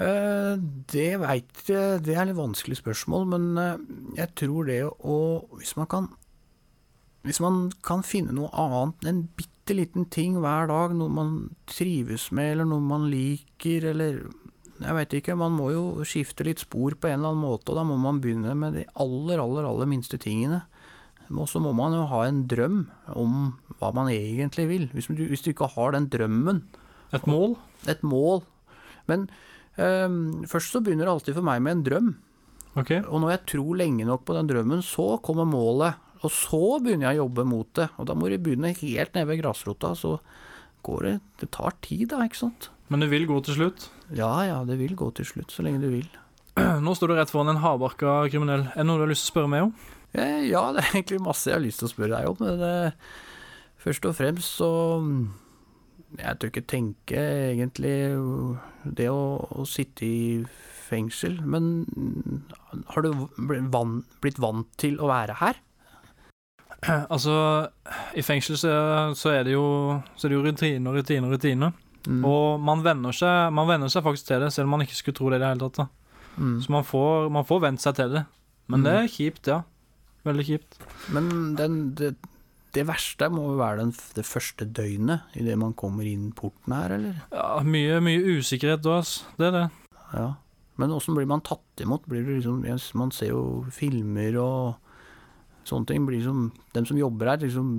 Eh, 0.00 0.56
Det 0.92 1.20
veit 1.20 1.64
jeg 1.68 2.02
Det 2.04 2.14
er 2.16 2.28
litt 2.28 2.38
vanskelig 2.38 2.78
spørsmål, 2.80 3.26
men 3.28 3.58
eh, 3.60 3.82
jeg 4.22 4.34
tror 4.40 4.68
det 4.70 4.80
å 4.88 5.16
Hvis 5.58 5.76
man 5.76 5.86
kan 5.86 6.08
Hvis 7.26 7.40
man 7.44 7.70
kan 7.84 8.02
finne 8.02 8.32
noe 8.32 8.48
annet 8.56 9.04
enn 9.04 9.10
en 9.12 9.28
bitte 9.36 9.76
liten 9.76 10.08
ting 10.10 10.34
hver 10.42 10.66
dag, 10.66 10.94
noe 10.96 11.12
man 11.12 11.34
trives 11.70 12.32
med, 12.34 12.56
eller 12.56 12.66
noe 12.66 12.82
man 12.82 13.04
liker, 13.12 13.84
eller 13.92 14.24
jeg 14.82 14.96
veit 14.96 15.14
ikke, 15.14 15.36
man 15.38 15.54
må 15.54 15.68
jo 15.70 15.84
skifte 16.02 16.42
litt 16.42 16.64
spor 16.64 16.96
på 16.98 17.06
en 17.06 17.20
eller 17.20 17.30
annen 17.30 17.44
måte, 17.44 17.70
og 17.70 17.78
da 17.78 17.84
må 17.86 17.94
man 18.00 18.18
begynne 18.18 18.56
med 18.58 18.74
de 18.74 18.82
aller, 18.98 19.38
aller, 19.38 19.68
aller 19.68 19.86
minste 19.86 20.18
tingene. 20.18 20.64
Og 21.30 21.46
så 21.46 21.62
må 21.62 21.70
man 21.78 21.94
jo 21.94 22.02
ha 22.10 22.24
en 22.26 22.42
drøm 22.50 22.80
om 23.14 23.36
hva 23.78 23.92
man 23.94 24.10
egentlig 24.10 24.66
vil. 24.72 24.88
Hvis 24.90 25.06
du, 25.06 25.22
hvis 25.30 25.46
du 25.46 25.52
ikke 25.52 25.70
har 25.76 25.94
den 25.94 26.10
drømmen 26.12 26.64
Et 27.14 27.26
mål? 27.30 27.54
Et 27.86 28.02
mål. 28.02 28.42
Men 29.06 29.28
først 29.76 30.74
så 30.74 30.82
begynner 30.84 31.08
det 31.08 31.14
alltid 31.14 31.36
for 31.38 31.46
meg 31.46 31.62
med 31.64 31.76
en 31.78 31.84
drøm. 31.86 32.10
Okay. 32.78 33.02
Og 33.04 33.20
når 33.20 33.34
jeg 33.34 33.42
tror 33.52 33.76
lenge 33.76 34.06
nok 34.08 34.24
på 34.28 34.36
den 34.36 34.48
drømmen, 34.48 34.82
så 34.84 35.18
kommer 35.24 35.48
målet. 35.48 35.98
Og 36.22 36.30
så 36.32 36.78
begynner 36.82 37.10
jeg 37.10 37.20
å 37.20 37.24
jobbe 37.26 37.44
mot 37.48 37.68
det. 37.76 37.88
Og 37.98 38.06
da 38.08 38.14
må 38.16 38.30
du 38.30 38.38
begynne 38.40 38.70
helt 38.78 39.14
nede 39.16 39.28
ved 39.28 39.42
grasrota. 39.42 39.92
Så 39.98 40.18
går 40.86 41.02
det 41.08 41.14
Det 41.42 41.50
tar 41.50 41.74
tid, 41.82 42.08
da, 42.12 42.22
ikke 42.24 42.40
sant. 42.44 42.70
Men 42.88 43.00
det 43.00 43.10
vil 43.12 43.26
gå 43.26 43.38
til 43.44 43.56
slutt? 43.56 43.88
Ja 44.12 44.44
ja, 44.44 44.62
det 44.68 44.76
vil 44.78 44.94
gå 44.96 45.08
til 45.16 45.24
slutt, 45.24 45.50
så 45.52 45.64
lenge 45.64 45.80
du 45.80 45.88
vil. 45.88 46.08
Nå 46.84 46.94
står 46.96 47.08
du 47.12 47.16
rett 47.16 47.32
foran 47.32 47.48
en 47.54 47.62
hardbarka 47.62 48.28
kriminell. 48.30 48.66
Er 48.72 48.82
det 48.82 48.86
noe 48.88 49.00
du 49.00 49.06
har 49.06 49.12
lyst 49.12 49.24
til 49.26 49.32
å 49.32 49.34
spørre 49.36 49.52
meg 49.52 49.66
om? 49.68 49.74
Eh, 50.12 50.48
Ja, 50.50 50.66
det 50.72 50.82
er 50.84 50.90
egentlig 50.92 51.22
masse 51.24 51.48
jeg 51.48 51.56
har 51.56 51.64
lyst 51.64 51.80
til 51.80 51.88
å 51.88 51.92
spørre 51.94 52.18
deg 52.18 52.28
om. 52.28 52.36
Men 52.44 52.58
det, 52.60 52.92
først 53.82 54.08
og 54.10 54.16
fremst 54.18 54.58
så 54.60 54.70
Jeg 56.18 56.38
tør 56.38 56.50
ikke 56.50 56.66
tenke 56.68 57.20
egentlig 57.52 57.92
det 58.98 59.08
å, 59.08 59.22
å 59.56 59.64
sitte 59.68 60.04
i 60.04 60.18
fengsel. 60.88 61.38
Men 61.48 61.86
har 62.92 63.04
du 63.06 63.12
blitt 63.38 64.40
vant, 64.42 64.68
til 64.80 64.98
å 65.00 65.08
være 65.12 65.38
her? 65.40 65.60
Altså, 67.14 67.32
i 68.18 68.22
fengsel 68.26 68.56
så, 68.58 68.70
så, 69.14 69.30
er 69.30 69.44
det 69.46 69.52
jo, 69.54 69.64
så 70.18 70.26
er 70.26 70.32
det 70.32 70.38
jo 70.40 70.44
rutiner, 70.48 70.96
rutiner, 70.98 71.30
rutiner. 71.30 71.74
Mm. 72.10 72.24
Og 72.26 72.58
man 72.58 72.82
venner, 72.82 73.14
seg, 73.14 73.52
man 73.54 73.68
venner 73.70 73.92
seg 73.92 74.02
faktisk 74.02 74.26
til 74.32 74.42
det, 74.42 74.48
selv 74.50 74.66
om 74.66 74.74
man 74.74 74.82
ikke 74.82 74.98
skulle 74.98 75.14
tro 75.14 75.30
det 75.30 75.38
i 75.38 75.42
det 75.44 75.52
hele 75.52 75.68
tatt. 75.68 75.92
Mm. 76.34 76.56
Så 76.64 76.72
man 76.74 76.82
får, 76.88 77.28
man 77.38 77.46
får 77.46 77.60
vent 77.68 77.84
seg 77.84 77.94
til 78.00 78.16
det. 78.18 78.24
Men 78.72 78.82
Mm. 78.82 78.84
det 78.88 78.94
er 78.98 79.12
kjipt, 79.14 79.46
ja. 79.52 79.60
Veldig 80.26 80.44
kjipt. 80.48 80.78
Men 81.14 81.30
den, 81.58 81.78
det, 81.98 82.16
det 82.72 82.84
verste 82.88 83.28
må 83.32 83.50
jo 83.50 83.58
være 83.60 83.82
den, 83.82 83.90
det 84.16 84.24
første 84.24 84.64
døgnet 84.64 85.34
idet 85.38 85.58
man 85.60 85.74
kommer 85.78 86.08
inn 86.08 86.30
porten 86.36 86.72
her, 86.72 86.94
eller? 86.96 87.18
Ja, 87.34 87.58
mye, 87.66 87.98
mye 88.04 88.38
usikkerhet 88.38 88.84
da, 88.84 89.00
ass. 89.02 89.18
Det 89.36 89.50
er 89.50 89.56
det. 89.58 89.66
Ja. 90.14 90.28
Men 90.80 90.94
åssen 90.96 91.16
blir 91.16 91.28
man 91.28 91.44
tatt 91.44 91.82
imot? 91.84 92.06
Blir 92.08 92.24
det 92.24 92.38
liksom, 92.40 92.62
man 92.98 93.12
ser 93.14 93.34
jo 93.34 93.42
filmer 93.74 94.38
og 94.40 95.68
sånne 95.68 95.90
ting. 95.90 96.06
Blir 96.08 96.22
liksom, 96.22 96.48
dem 96.72 96.88
som 96.88 97.00
jobber 97.00 97.34
her, 97.34 97.42
liksom, 97.44 97.76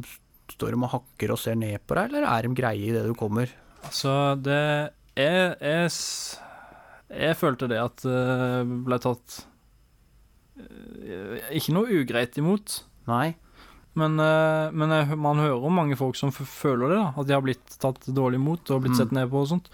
står 0.53 0.75
de 0.75 0.81
og 0.81 0.93
hakker 0.93 1.33
og 1.33 1.41
ser 1.41 1.57
ned 1.57 1.81
på 1.87 1.97
deg, 1.97 2.11
eller 2.13 2.29
er 2.29 2.45
de 2.45 2.57
greie 2.57 2.91
idet 2.91 3.05
du 3.07 3.15
kommer? 3.17 3.51
Altså, 3.83 4.35
det 4.39 4.93
Jeg, 5.17 5.57
jeg, 5.61 5.89
jeg 7.13 7.37
følte 7.37 7.67
det 7.69 7.81
at 7.81 8.01
det 8.01 8.77
ble 8.87 8.97
tatt 9.03 9.35
eh, 10.57 11.51
Ikke 11.59 11.75
noe 11.75 11.99
ugreit 12.01 12.37
imot. 12.41 12.79
Nei. 13.09 13.35
Men, 13.95 14.15
eh, 14.19 14.71
men 14.73 14.89
jeg, 14.89 15.17
man 15.21 15.37
hører 15.37 15.65
om 15.69 15.75
mange 15.77 15.95
folk 15.99 16.15
som 16.17 16.31
føler 16.33 16.89
det, 16.89 16.97
da. 16.97 17.09
At 17.21 17.27
de 17.29 17.35
har 17.37 17.43
blitt 17.45 17.75
tatt 17.79 18.07
dårlig 18.09 18.39
imot 18.41 18.71
og 18.73 18.81
blitt 18.85 18.95
Mm. 18.95 18.99
sett 19.03 19.11
ned 19.13 19.29
på 19.29 19.41
og 19.43 19.47
sånt. 19.51 19.69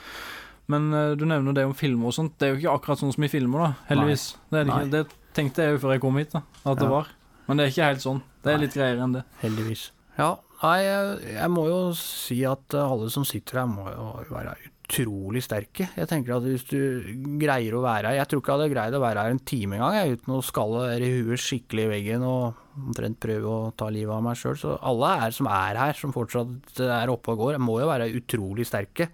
Men 0.68 0.90
eh, 0.94 1.14
du 1.16 1.24
nevner 1.26 1.54
det 1.56 1.64
om 1.66 1.74
filmer 1.74 2.08
og 2.12 2.14
sånt. 2.18 2.36
Det 2.38 2.48
er 2.50 2.52
jo 2.56 2.60
ikke 2.60 2.74
akkurat 2.80 3.00
sånn 3.00 3.14
som 3.16 3.24
i 3.24 3.32
filmer, 3.32 3.60
da. 3.64 3.70
Heldigvis. 3.94 4.26
Det, 4.52 4.66
det, 4.68 4.82
det 4.92 5.06
tenkte 5.34 5.64
jeg 5.64 5.78
jo 5.78 5.80
før 5.86 5.96
jeg 5.96 6.02
kom 6.04 6.20
hit, 6.20 6.32
da. 6.36 6.44
At 6.66 6.80
det 6.84 6.90
var. 6.92 7.08
Men 7.48 7.58
det 7.58 7.66
er 7.66 7.72
ikke 7.74 7.88
helt 7.94 8.04
sånn. 8.04 8.20
Det 8.44 8.54
er 8.54 8.60
litt 8.62 8.76
greiere 8.78 9.02
enn 9.08 9.16
det. 9.16 9.24
Heldigvis. 9.42 9.88
Ja, 10.20 10.34
nei, 10.62 10.76
jeg, 10.84 11.34
jeg 11.40 11.50
må 11.56 11.64
jo 11.70 11.80
si 11.98 12.42
at 12.46 12.76
eh, 12.76 12.84
alle 12.92 13.08
som 13.10 13.24
sitter 13.26 13.62
her 13.64 13.72
må 13.72 13.88
jo 13.90 14.10
være 14.36 14.58
utrolig 14.90 15.44
sterke. 15.46 15.86
Jeg 15.94 16.10
tenker 16.10 16.36
at 16.36 16.46
hvis 16.48 16.66
du 16.66 16.80
greier 17.40 17.76
å 17.78 17.84
være 17.84 18.10
her 18.10 18.18
Jeg 18.18 18.30
tror 18.30 18.42
ikke 18.42 18.52
jeg 18.52 18.60
hadde 18.60 18.74
greid 18.74 18.98
å 18.98 19.04
være 19.04 19.26
her 19.26 19.36
en 19.36 19.42
time 19.46 19.78
engang 19.78 19.98
jeg, 20.00 20.18
uten 20.18 20.34
å 20.34 20.42
skalle 20.46 20.88
i 20.98 21.12
huet 21.20 21.44
skikkelig 21.44 21.86
i 21.86 21.92
veggen 21.94 22.26
og 22.26 22.58
omtrent 22.80 23.20
prøve 23.22 23.54
å 23.54 23.70
ta 23.78 23.90
livet 23.94 24.16
av 24.16 24.24
meg 24.26 24.40
sjøl. 24.40 24.58
Så 24.58 24.74
alle 24.82 25.14
er 25.28 25.36
som 25.36 25.50
er 25.52 25.80
her, 25.84 25.94
som 26.00 26.16
fortsatt 26.16 26.82
er 26.86 27.12
oppe 27.14 27.36
og 27.36 27.44
går, 27.44 27.62
må 27.62 27.78
jo 27.84 27.90
være 27.92 28.10
utrolig 28.18 28.66
sterke. 28.68 29.10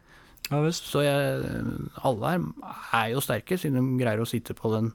Ja. 0.51 0.61
Så 0.77 1.01
jeg, 1.01 1.53
alle 2.05 2.31
her 2.31 2.49
er 3.03 3.13
jo 3.15 3.23
sterke, 3.25 3.57
siden 3.59 3.81
de 3.81 4.03
greier 4.03 4.21
å 4.21 4.29
sitte 4.29 4.55
på 4.57 4.71
den 4.75 4.91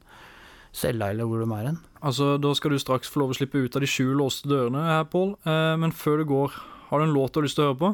cella 0.73 1.11
eller 1.11 1.27
hvor 1.27 1.43
de 1.43 1.49
er 1.57 1.73
hen. 1.73 1.81
Altså, 2.01 2.37
Da 2.41 2.53
skal 2.55 2.73
du 2.73 2.79
straks 2.81 3.11
få 3.11 3.25
lov 3.25 3.35
å 3.35 3.39
slippe 3.39 3.59
ut 3.59 3.75
av 3.77 3.83
de 3.83 3.91
sju 3.91 4.15
låste 4.15 4.49
dørene 4.49 4.87
her, 4.87 5.09
Pål. 5.11 5.35
Eh, 5.45 5.75
men 5.83 5.93
før 5.93 6.23
du 6.23 6.29
går, 6.31 6.55
har 6.91 7.03
du 7.03 7.09
en 7.09 7.17
låt 7.17 7.35
du 7.35 7.41
har 7.41 7.49
lyst 7.49 7.59
til 7.59 7.67
å 7.67 7.73
høre 7.73 7.81
på? 7.81 7.91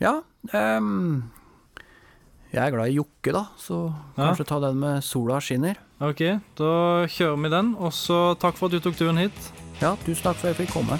Ja, 0.00 0.14
ehm, 0.52 1.24
jeg 2.52 2.62
er 2.66 2.70
glad 2.74 2.88
i 2.90 2.96
Jokke, 2.98 3.32
da, 3.32 3.44
så 3.58 3.92
Ja. 4.16 4.28
kanskje 4.32 4.46
ta 4.46 4.60
den 4.60 4.78
med 4.80 5.02
'Sola 5.02 5.40
skinner'. 5.40 5.76
Ok, 6.00 6.18
da 6.56 7.06
kjører 7.08 7.42
vi 7.42 7.48
den. 7.48 7.74
Og 7.78 7.92
så 7.92 8.38
takk 8.38 8.56
for 8.56 8.66
at 8.66 8.72
du 8.72 8.80
tok 8.80 8.96
turen 8.96 9.16
hit. 9.18 9.32
Ja, 9.80 9.96
tusen 10.04 10.22
takk 10.22 10.36
for 10.36 10.48
at 10.48 10.56
jeg 10.58 10.66
fikk 10.66 10.72
komme. 10.74 10.98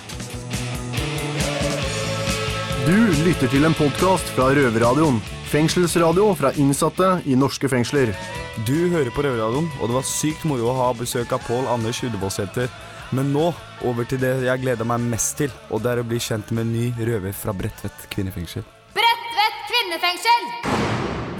Du 2.86 2.96
lytter 3.26 3.48
til 3.50 3.64
en 3.64 3.74
podkast 3.74 4.28
fra 4.36 4.52
Røverradioen. 4.54 5.20
Fengselsradio 5.50 6.34
fra 6.38 6.52
innsatte 6.52 7.22
i 7.26 7.34
norske 7.34 7.68
fengsler. 7.68 8.14
Du 8.64 8.88
hører 8.90 9.10
på 9.10 9.22
Røverradioen, 9.24 9.68
og 9.80 9.88
det 9.88 9.96
var 9.98 10.02
sykt 10.06 10.44
moro 10.44 10.70
å 10.70 10.76
ha 10.76 10.92
besøk 10.92 11.32
av 11.32 11.40
Pål 11.46 11.66
Anders 11.66 12.00
Ullevålsæter. 12.02 12.68
Men 13.12 13.32
nå 13.32 13.52
over 13.84 14.04
til 14.04 14.18
det 14.18 14.42
jeg 14.44 14.62
gleder 14.62 14.84
meg 14.84 15.00
mest 15.00 15.36
til, 15.38 15.50
og 15.70 15.82
det 15.82 15.92
er 15.92 16.02
å 16.02 16.08
bli 16.08 16.18
kjent 16.18 16.50
med 16.52 16.66
en 16.66 16.72
ny 16.72 16.90
røver 16.98 17.34
fra 17.34 17.52
Bredtvet 17.52 18.08
kvinnefengsel. 18.10 18.64
Bredtvet 18.94 19.60
kvinnefengsel! 19.70 20.75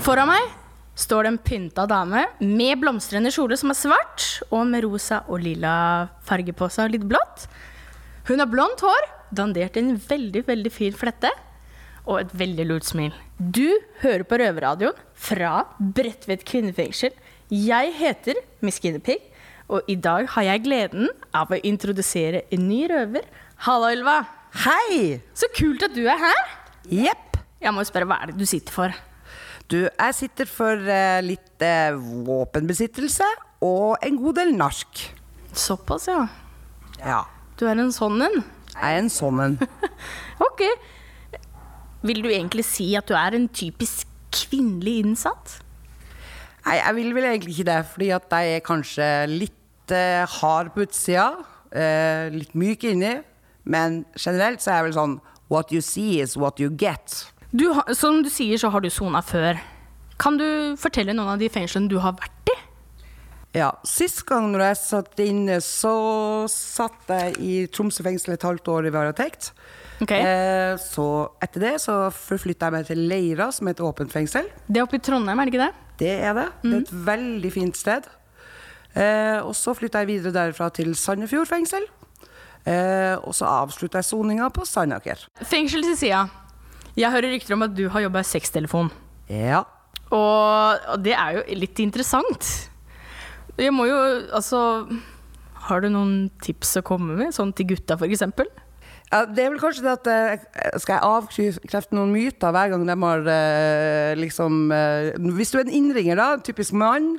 Foran 0.07 0.29
meg 0.31 0.51
står 0.95 1.27
det 1.27 1.31
en 1.33 1.39
pynta 1.43 1.83
dame 1.91 2.21
med 2.39 2.79
blomstrende 2.79 3.33
kjole 3.35 3.57
som 3.59 3.73
er 3.73 3.79
svart, 3.81 4.27
og 4.55 4.69
med 4.71 4.85
rosa 4.85 5.25
og 5.27 5.41
lilla 5.43 5.73
farge 6.23 6.53
på 6.55 6.69
seg, 6.71 6.87
og 6.87 6.93
litt 6.95 7.07
blått. 7.11 7.49
Hun 8.29 8.39
har 8.39 8.47
blondt 8.47 8.85
hår, 8.87 9.09
dandert 9.35 9.75
i 9.75 9.83
en 9.83 9.97
veldig, 9.99 10.45
veldig 10.47 10.71
fin 10.71 10.95
flette, 10.95 11.33
og 12.05 12.21
et 12.21 12.35
veldig 12.39 12.67
lurt 12.69 12.87
smil. 12.87 13.17
Du 13.35 13.67
hører 14.05 14.23
på 14.31 14.39
Røverradioen 14.39 15.01
fra 15.27 15.65
Bredtvet 15.81 16.47
kvinnefengsel. 16.47 17.11
Jeg 17.51 17.91
heter 17.99 18.39
Miss 18.63 18.79
Guinevere, 18.79 19.19
og 19.67 19.91
i 19.91 19.99
dag 19.99 20.31
har 20.37 20.47
jeg 20.53 20.65
gleden 20.69 21.11
av 21.35 21.51
å 21.51 21.59
introdusere 21.67 22.45
en 22.55 22.69
ny 22.69 22.85
røver. 22.95 23.27
Halla, 23.67 23.91
Ylva. 23.99 24.17
Hei! 24.69 25.19
Så 25.35 25.51
kult 25.59 25.83
at 25.91 25.99
du 25.99 26.05
er 26.07 26.23
her. 26.29 26.57
Jepp. 26.95 27.43
Jeg 27.59 27.75
må 27.75 27.83
jo 27.83 27.91
spørre, 27.91 28.07
hva 28.07 28.23
er 28.23 28.31
det 28.31 28.39
du 28.39 28.47
sitter 28.47 28.71
for? 28.71 28.95
Du, 29.67 29.81
jeg 29.83 30.15
sitter 30.15 30.47
for 30.47 30.79
eh, 30.79 31.19
litt 31.27 31.63
eh, 31.65 31.97
våpenbesittelse 31.99 33.27
og 33.67 33.97
en 34.05 34.19
god 34.21 34.39
del 34.39 34.53
narsk. 34.55 35.01
Såpass, 35.57 36.07
ja. 36.07 36.27
Ja. 37.01 37.25
Du 37.59 37.65
er 37.67 37.75
en 37.75 37.91
sånn 37.95 38.21
en. 38.23 38.43
Jeg 38.77 38.85
er 38.85 39.01
en 39.01 39.11
sånn 39.11 39.43
en. 39.43 39.59
Ok. 40.47 40.63
Vil 42.07 42.21
du 42.23 42.29
egentlig 42.31 42.67
si 42.69 42.91
at 42.95 43.09
du 43.09 43.17
er 43.19 43.35
en 43.35 43.49
typisk 43.49 44.07
kvinnelig 44.37 45.01
innsatt? 45.03 45.57
Nei, 46.67 46.77
jeg 46.79 46.97
vil 46.99 47.15
vel 47.17 47.29
egentlig 47.31 47.57
ikke 47.57 47.71
det, 47.71 47.79
fordi 47.91 48.11
at 48.15 48.37
jeg 48.37 48.57
er 48.57 48.67
kanskje 48.67 49.09
litt 49.33 49.95
eh, 49.95 50.23
hard 50.39 50.75
på 50.75 50.85
utsida, 50.87 51.31
eh, 51.75 52.29
litt 52.35 52.55
myk 52.59 52.87
inni, 52.93 53.17
men 53.67 54.05
generelt 54.15 54.63
så 54.63 54.73
er 54.73 54.81
jeg 54.81 54.89
vel 54.91 55.01
sånn 55.01 55.17
What 55.51 55.71
you 55.71 55.83
see 55.83 56.21
is 56.23 56.35
what 56.39 56.59
you 56.63 56.73
get. 56.75 57.25
Du, 57.57 57.67
som 57.97 58.21
du 58.25 58.29
sier, 58.33 58.59
så 58.61 58.69
har 58.73 58.85
du 58.85 58.91
sona 58.93 59.23
før. 59.25 59.57
Kan 60.21 60.37
du 60.41 60.47
fortelle 60.81 61.15
noen 61.17 61.37
av 61.37 61.41
de 61.41 61.49
fengslene 61.53 61.89
du 61.89 61.99
har 62.03 62.17
vært 62.19 62.53
i? 62.53 62.57
Ja, 63.57 63.71
Sist 63.89 64.21
gang 64.29 64.51
når 64.53 64.67
jeg 64.67 64.79
satt 64.83 65.23
inne, 65.25 65.57
så 65.65 65.95
satt 66.53 67.09
jeg 67.09 67.37
i 67.41 67.55
Tromsø 67.73 68.05
fengsel 68.05 68.35
et 68.35 68.45
halvt 68.45 68.69
år 68.69 68.91
i 68.91 68.93
varetekt. 68.93 69.55
Okay. 70.05 70.21
Eh, 70.21 70.75
så 70.83 71.07
etter 71.41 71.65
det 71.65 71.75
så 71.81 71.97
forflytta 72.13 72.69
jeg 72.69 72.77
meg 72.77 72.91
til 72.91 73.01
Leira, 73.09 73.49
som 73.55 73.71
er 73.71 73.77
et 73.79 73.85
åpent 73.85 74.13
fengsel. 74.13 74.51
Det 74.69 74.83
er 74.83 74.85
oppe 74.85 75.01
i 75.01 75.05
Trondheim, 75.05 75.41
er 75.41 75.49
det 75.49 75.55
ikke 75.55 75.65
det? 75.65 75.73
Det 76.03 76.15
er 76.29 76.37
det. 76.37 76.49
Det 76.61 76.75
er 76.75 76.83
et 76.85 76.97
veldig 77.09 77.53
fint 77.55 77.79
sted. 77.79 78.11
Eh, 78.97 79.39
og 79.41 79.55
så 79.57 79.73
flytta 79.77 80.05
jeg 80.05 80.13
videre 80.13 80.37
derfra 80.37 80.69
til 80.77 80.93
Sandefjord 80.97 81.49
fengsel. 81.49 81.89
Eh, 82.67 83.15
og 83.23 83.33
så 83.37 83.49
avslutta 83.63 84.03
jeg 84.03 84.11
soninga 84.11 84.51
på 84.53 84.69
Sandaker. 84.69 85.25
Fengsel 85.49 85.87
til 85.87 85.97
sida. 85.97 86.27
Jeg 86.97 87.13
hører 87.13 87.35
rykter 87.35 87.57
om 87.57 87.67
at 87.67 87.75
du 87.77 87.87
har 87.93 88.07
jobba 88.07 88.23
i 88.25 88.29
sextelefon. 88.29 88.89
Ja. 89.29 89.65
Og, 90.09 90.87
og 90.93 91.03
det 91.05 91.17
er 91.19 91.39
jo 91.39 91.59
litt 91.61 91.81
interessant. 91.83 92.47
Jeg 93.57 93.73
må 93.73 93.87
jo 93.89 93.97
Altså 94.37 94.59
Har 95.67 95.83
du 95.83 95.89
noen 95.91 96.29
tips 96.45 96.77
å 96.79 96.85
komme 96.87 97.17
med? 97.19 97.35
Sånn 97.35 97.55
til 97.57 97.73
gutta, 97.73 97.97
f.eks.? 97.97 98.23
Ja, 99.07 99.21
det 99.31 99.45
er 99.45 99.53
vel 99.53 99.61
kanskje 99.63 99.85
det 99.85 99.93
at 99.93 100.09
eh, 100.11 100.73
Skal 100.83 100.97
jeg 100.97 101.07
avkrefte 101.07 101.95
noen 101.95 102.11
myter 102.15 102.55
hver 102.55 102.73
gang 102.73 102.87
de 102.89 102.97
har 103.05 103.31
eh, 103.31 104.13
liksom 104.19 104.73
eh, 104.75 105.13
Hvis 105.37 105.55
du 105.55 105.61
er 105.61 105.67
en 105.67 105.77
innringer, 105.79 106.19
da, 106.19 106.33
en 106.35 106.45
typisk 106.47 106.75
mann, 106.77 107.15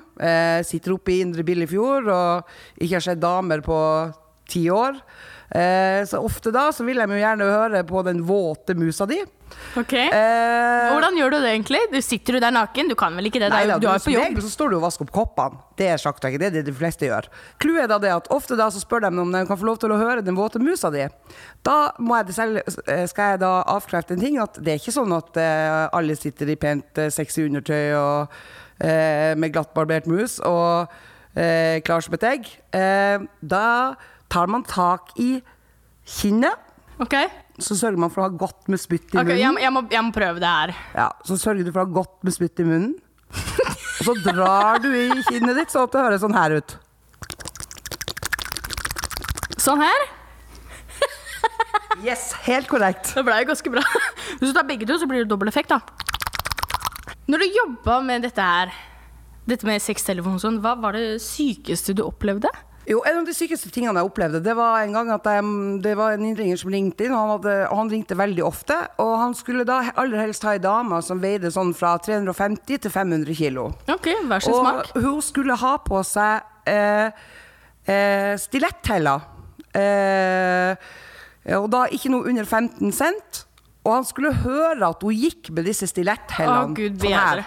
sitter 0.68 0.96
oppe 0.96 1.14
i 1.14 1.22
Indre 1.24 1.46
Billefjord 1.48 2.10
og 2.12 2.82
ikke 2.82 2.98
har 2.98 3.06
sett 3.06 3.22
damer 3.22 3.62
på 3.66 3.78
ti 4.50 4.66
år. 4.74 4.98
Eh, 5.48 6.04
så 6.04 6.20
ofte 6.20 6.52
da 6.52 6.68
så 6.76 6.84
vil 6.84 7.00
de 7.00 7.08
jo 7.08 7.20
gjerne 7.22 7.46
høre 7.48 7.84
på 7.88 8.02
den 8.04 8.20
våte 8.28 8.76
musa 8.76 9.06
di. 9.08 9.22
Ok. 9.80 9.94
Eh, 9.96 10.90
Hvordan 10.92 11.16
gjør 11.16 11.32
du 11.32 11.38
det 11.40 11.54
egentlig? 11.54 11.80
Du 11.94 12.02
Sitter 12.04 12.36
du 12.36 12.40
der 12.44 12.52
naken? 12.52 12.90
Du 12.92 12.96
kan 13.00 13.16
vel 13.16 13.30
ikke 13.30 13.40
det? 13.40 13.48
Nei 13.54 13.64
da, 13.70 13.78
du 13.80 13.88
er 13.88 14.02
på 14.04 14.12
jobb. 14.12 14.26
regel 14.26 14.44
så 14.44 14.52
står 14.52 14.74
du 14.74 14.78
og 14.80 14.84
vasker 14.84 15.08
opp 15.08 15.14
koppene. 15.16 15.62
Det 15.80 15.88
er 15.94 16.02
sjakk 16.02 16.20
ikke 16.20 16.42
det, 16.42 16.50
er 16.50 16.56
det 16.58 16.66
de 16.68 16.76
fleste 16.76 17.08
gjør. 17.08 17.30
Clouet 17.64 17.86
er 17.86 17.92
da 17.94 18.00
det 18.04 18.12
at 18.12 18.28
ofte 18.36 18.58
da 18.60 18.68
så 18.74 18.82
spør 18.84 19.06
de 19.08 19.14
om 19.24 19.32
de 19.32 19.46
kan 19.48 19.60
få 19.62 19.70
lov 19.70 19.80
til 19.80 19.94
å 19.96 20.00
høre 20.02 20.26
den 20.26 20.36
våte 20.36 20.60
musa 20.60 20.92
di. 20.92 21.06
Da 21.64 21.78
må 22.00 22.20
jeg 22.20 22.36
selv, 22.36 22.60
eh, 22.88 23.06
skal 23.08 23.36
jeg 23.38 23.44
da 23.46 23.54
avkrefte 23.72 24.18
en 24.18 24.26
ting, 24.26 24.40
at 24.44 24.60
det 24.60 24.76
er 24.76 24.82
ikke 24.84 24.98
sånn 25.00 25.16
at 25.16 25.40
eh, 25.40 25.88
alle 25.96 26.20
sitter 26.20 26.52
i 26.52 26.60
pent 26.60 27.00
eh, 27.00 27.12
sexy 27.14 27.48
undertøy 27.48 27.96
og 27.96 28.36
eh, 28.84 29.32
med 29.40 29.56
glattbarbert 29.56 30.12
mus 30.12 30.42
og 30.44 30.92
eh, 31.38 31.80
klar 31.88 32.04
som 32.04 32.20
et 32.20 32.28
egg. 32.36 32.52
Eh, 32.76 33.24
da 33.42 33.96
tar 34.32 34.48
man 34.52 34.64
tak 34.68 35.14
i 35.20 35.38
kinnet. 36.08 36.64
Så 37.62 37.76
sørger 37.78 37.98
man 38.02 38.10
for 38.14 38.24
å 38.24 38.28
ha 38.28 38.34
godt 38.38 38.68
med 38.70 38.82
spytt 38.82 39.14
i 39.14 39.18
okay, 39.18 39.24
munnen. 39.24 39.40
jeg, 39.42 39.54
må- 39.54 39.62
jeg, 39.62 39.74
må, 39.74 39.82
jeg 39.94 40.06
må 40.08 40.14
prøve 40.16 40.42
det 40.42 40.50
her. 40.50 40.74
Ja, 40.98 41.08
så 41.26 41.38
sørger 41.42 41.66
du 41.66 41.72
for 41.72 41.84
å 41.84 41.88
ha 41.88 41.94
godt 42.02 42.18
med 42.26 42.36
spytt 42.36 42.62
i 42.62 42.66
munnen. 42.68 42.96
Og 43.98 44.06
så 44.06 44.14
drar 44.24 44.78
du 44.84 44.92
i 44.94 45.08
kinnet 45.26 45.58
ditt 45.58 45.74
sånn 45.74 45.88
at 45.88 45.96
det 45.96 46.04
høres 46.06 46.22
sånn 46.24 46.38
her 46.38 46.58
ut. 46.60 46.76
Sånn 49.62 49.82
her? 49.84 50.06
Yes, 52.06 52.30
helt 52.46 52.70
korrekt. 52.70 53.10
Det 53.18 53.24
ble 53.26 53.40
ganske 53.50 53.72
bra. 53.74 53.82
Hvis 54.38 54.52
du 54.52 54.54
tar 54.54 54.68
begge 54.70 54.86
to, 54.88 55.00
så 55.02 55.08
blir 55.10 55.24
det 55.26 55.32
dobbel 55.32 55.50
effekt, 55.50 55.74
da. 55.74 55.82
Når 57.28 57.42
du 57.42 57.48
jobba 57.58 57.98
med 58.06 58.22
dette 58.24 58.44
her, 58.44 58.70
dette 59.50 59.66
med 59.68 59.82
sextelefon 59.84 60.38
sånn, 60.40 60.60
hva 60.64 60.76
var 60.80 60.96
det 60.96 61.18
sykeste 61.26 61.96
du 61.98 62.04
opplevde? 62.06 62.52
Jo, 62.88 63.02
En 63.04 63.18
av 63.20 63.26
de 63.28 63.34
sykeste 63.36 63.68
tingene 63.74 64.00
jeg 64.00 64.08
opplevde, 64.08 64.40
det 64.40 64.54
var 64.56 64.80
en 64.80 64.94
gang 64.96 65.10
at 65.12 65.26
jeg, 65.28 65.48
det 65.84 65.96
var 66.00 66.16
en 66.16 66.24
innringer 66.24 66.60
som 66.62 66.72
ringte 66.72 67.04
inn. 67.04 67.12
og 67.12 67.20
Han, 67.20 67.32
hadde, 67.36 67.56
og 67.68 67.82
han 67.82 67.90
ringte 67.92 68.16
veldig 68.16 68.46
ofte, 68.48 68.78
og 69.04 69.12
han 69.20 69.36
skulle 69.36 69.66
da 69.68 69.82
aller 70.00 70.24
helst 70.24 70.46
ha 70.48 70.54
ei 70.56 70.62
dame 70.64 71.02
som 71.04 71.20
veide 71.20 71.52
sånn 71.52 71.74
fra 71.76 71.98
350 72.00 72.80
til 72.86 72.94
500 72.94 73.36
kilo. 73.36 73.66
Ok, 73.92 74.08
hver 74.30 74.46
sin 74.46 74.56
og 74.56 74.64
smak. 74.64 74.94
hun 75.04 75.20
skulle 75.26 75.60
ha 75.60 75.74
på 75.84 76.00
seg 76.08 76.72
eh, 76.72 77.12
eh, 77.92 78.34
stiletthæler. 78.40 79.28
Eh, 79.76 80.90
og 81.60 81.68
da 81.72 81.86
ikke 81.92 82.12
noe 82.16 82.32
under 82.32 82.48
15 82.48 82.96
cent. 82.96 83.44
Og 83.88 83.94
han 84.00 84.08
skulle 84.08 84.34
høre 84.44 84.84
at 84.84 85.04
hun 85.04 85.16
gikk 85.16 85.52
med 85.56 85.68
disse 85.68 85.88
stiletthælene 85.88 86.76
sånn 86.76 87.14
her 87.14 87.44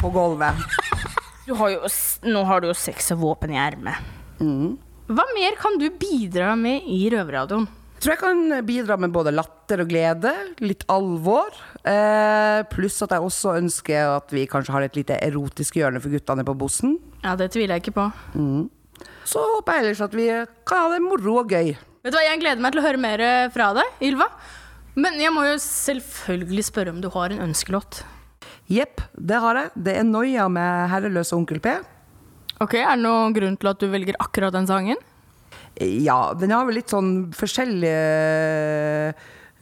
på 0.00 0.12
gulvet. 0.12 0.60
Du 1.44 1.54
har 1.58 1.72
jo, 1.74 1.88
nå 2.28 2.44
har 2.48 2.62
du 2.62 2.68
jo 2.70 2.76
sex 2.76 3.10
og 3.16 3.24
våpen 3.24 3.52
i 3.52 3.58
ermet. 3.60 4.20
Hva 5.12 5.24
mer 5.36 5.56
kan 5.60 5.78
du 5.80 5.88
bidra 5.90 6.54
med 6.58 6.86
i 6.90 7.04
Røverradioen? 7.12 7.68
Jeg 8.02 8.02
tror 8.02 8.12
jeg 8.16 8.20
kan 8.22 8.66
bidra 8.66 8.96
med 8.98 9.12
både 9.14 9.30
latter 9.30 9.84
og 9.84 9.90
glede, 9.92 10.32
litt 10.58 10.82
alvor. 10.90 11.54
Eh, 11.86 12.62
pluss 12.72 12.96
at 13.04 13.14
jeg 13.14 13.22
også 13.22 13.52
ønsker 13.60 14.16
at 14.16 14.34
vi 14.34 14.42
kanskje 14.50 14.74
har 14.74 14.86
et 14.86 14.98
lite 14.98 15.18
erotisk 15.22 15.78
hjørne 15.78 16.02
for 16.02 16.10
guttene 16.10 16.42
på 16.46 16.56
bossen. 16.58 16.96
Ja, 17.22 17.36
det 17.38 17.52
tviler 17.54 17.76
jeg 17.76 17.84
ikke 17.84 17.94
på. 18.00 18.08
Mm. 18.34 18.66
Så 19.28 19.38
håper 19.54 19.78
jeg 19.78 19.84
ellers 19.84 20.02
at 20.02 20.18
vi 20.18 20.26
kan 20.66 20.82
ha 20.82 20.90
det 20.96 20.98
moro 21.04 21.38
og 21.44 21.54
gøy. 21.54 21.76
Vet 22.02 22.10
du 22.10 22.18
hva, 22.18 22.24
Jeg 22.26 22.42
gleder 22.42 22.64
meg 22.64 22.74
til 22.74 22.82
å 22.82 22.86
høre 22.88 23.04
mer 23.06 23.22
eh, 23.22 23.46
fra 23.54 23.70
deg, 23.78 23.94
Ylva. 24.10 24.26
Men 24.98 25.22
jeg 25.22 25.30
må 25.32 25.46
jo 25.46 25.54
selvfølgelig 25.62 26.66
spørre 26.72 26.92
om 26.92 26.98
du 27.00 27.06
har 27.14 27.30
en 27.30 27.46
ønskelåt. 27.46 28.02
Jepp, 28.72 29.00
det 29.14 29.38
har 29.46 29.58
jeg. 29.60 29.70
Det 29.78 29.94
er 30.00 30.10
Noia 30.10 30.50
med 30.50 30.90
herreløse 30.90 31.38
Onkel 31.38 31.62
P. 31.62 31.78
Ok, 32.62 32.76
Er 32.78 32.94
det 32.94 33.02
noen 33.02 33.34
grunn 33.34 33.56
til 33.58 33.70
at 33.72 33.80
du 33.82 33.88
velger 33.90 34.18
akkurat 34.22 34.54
den 34.54 34.68
sangen? 34.70 35.00
Ja, 35.80 36.32
den 36.38 36.52
har 36.52 36.66
vel 36.68 36.76
litt 36.78 36.92
sånn 36.92 37.32
forskjellige 37.34 39.14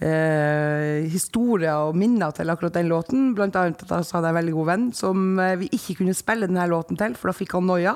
eh, 0.03 1.07
historier 1.13 1.87
og 1.87 1.97
minner 1.97 2.35
til 2.37 2.51
akkurat 2.51 2.77
den 2.77 2.91
låten. 2.91 3.31
Blant 3.39 3.57
annet 3.57 3.85
at 3.87 3.95
jeg 3.95 4.11
hadde 4.17 4.33
en 4.33 4.39
veldig 4.41 4.55
god 4.59 4.71
venn 4.73 4.87
som 4.97 5.39
eh, 5.41 5.57
vi 5.63 5.71
ikke 5.77 6.01
kunne 6.03 6.17
spille 6.19 6.51
denne 6.51 6.67
låten 6.71 6.99
til, 7.01 7.17
for 7.17 7.31
da 7.31 7.37
fikk 7.37 7.57
han 7.57 7.69
noia. 7.71 7.95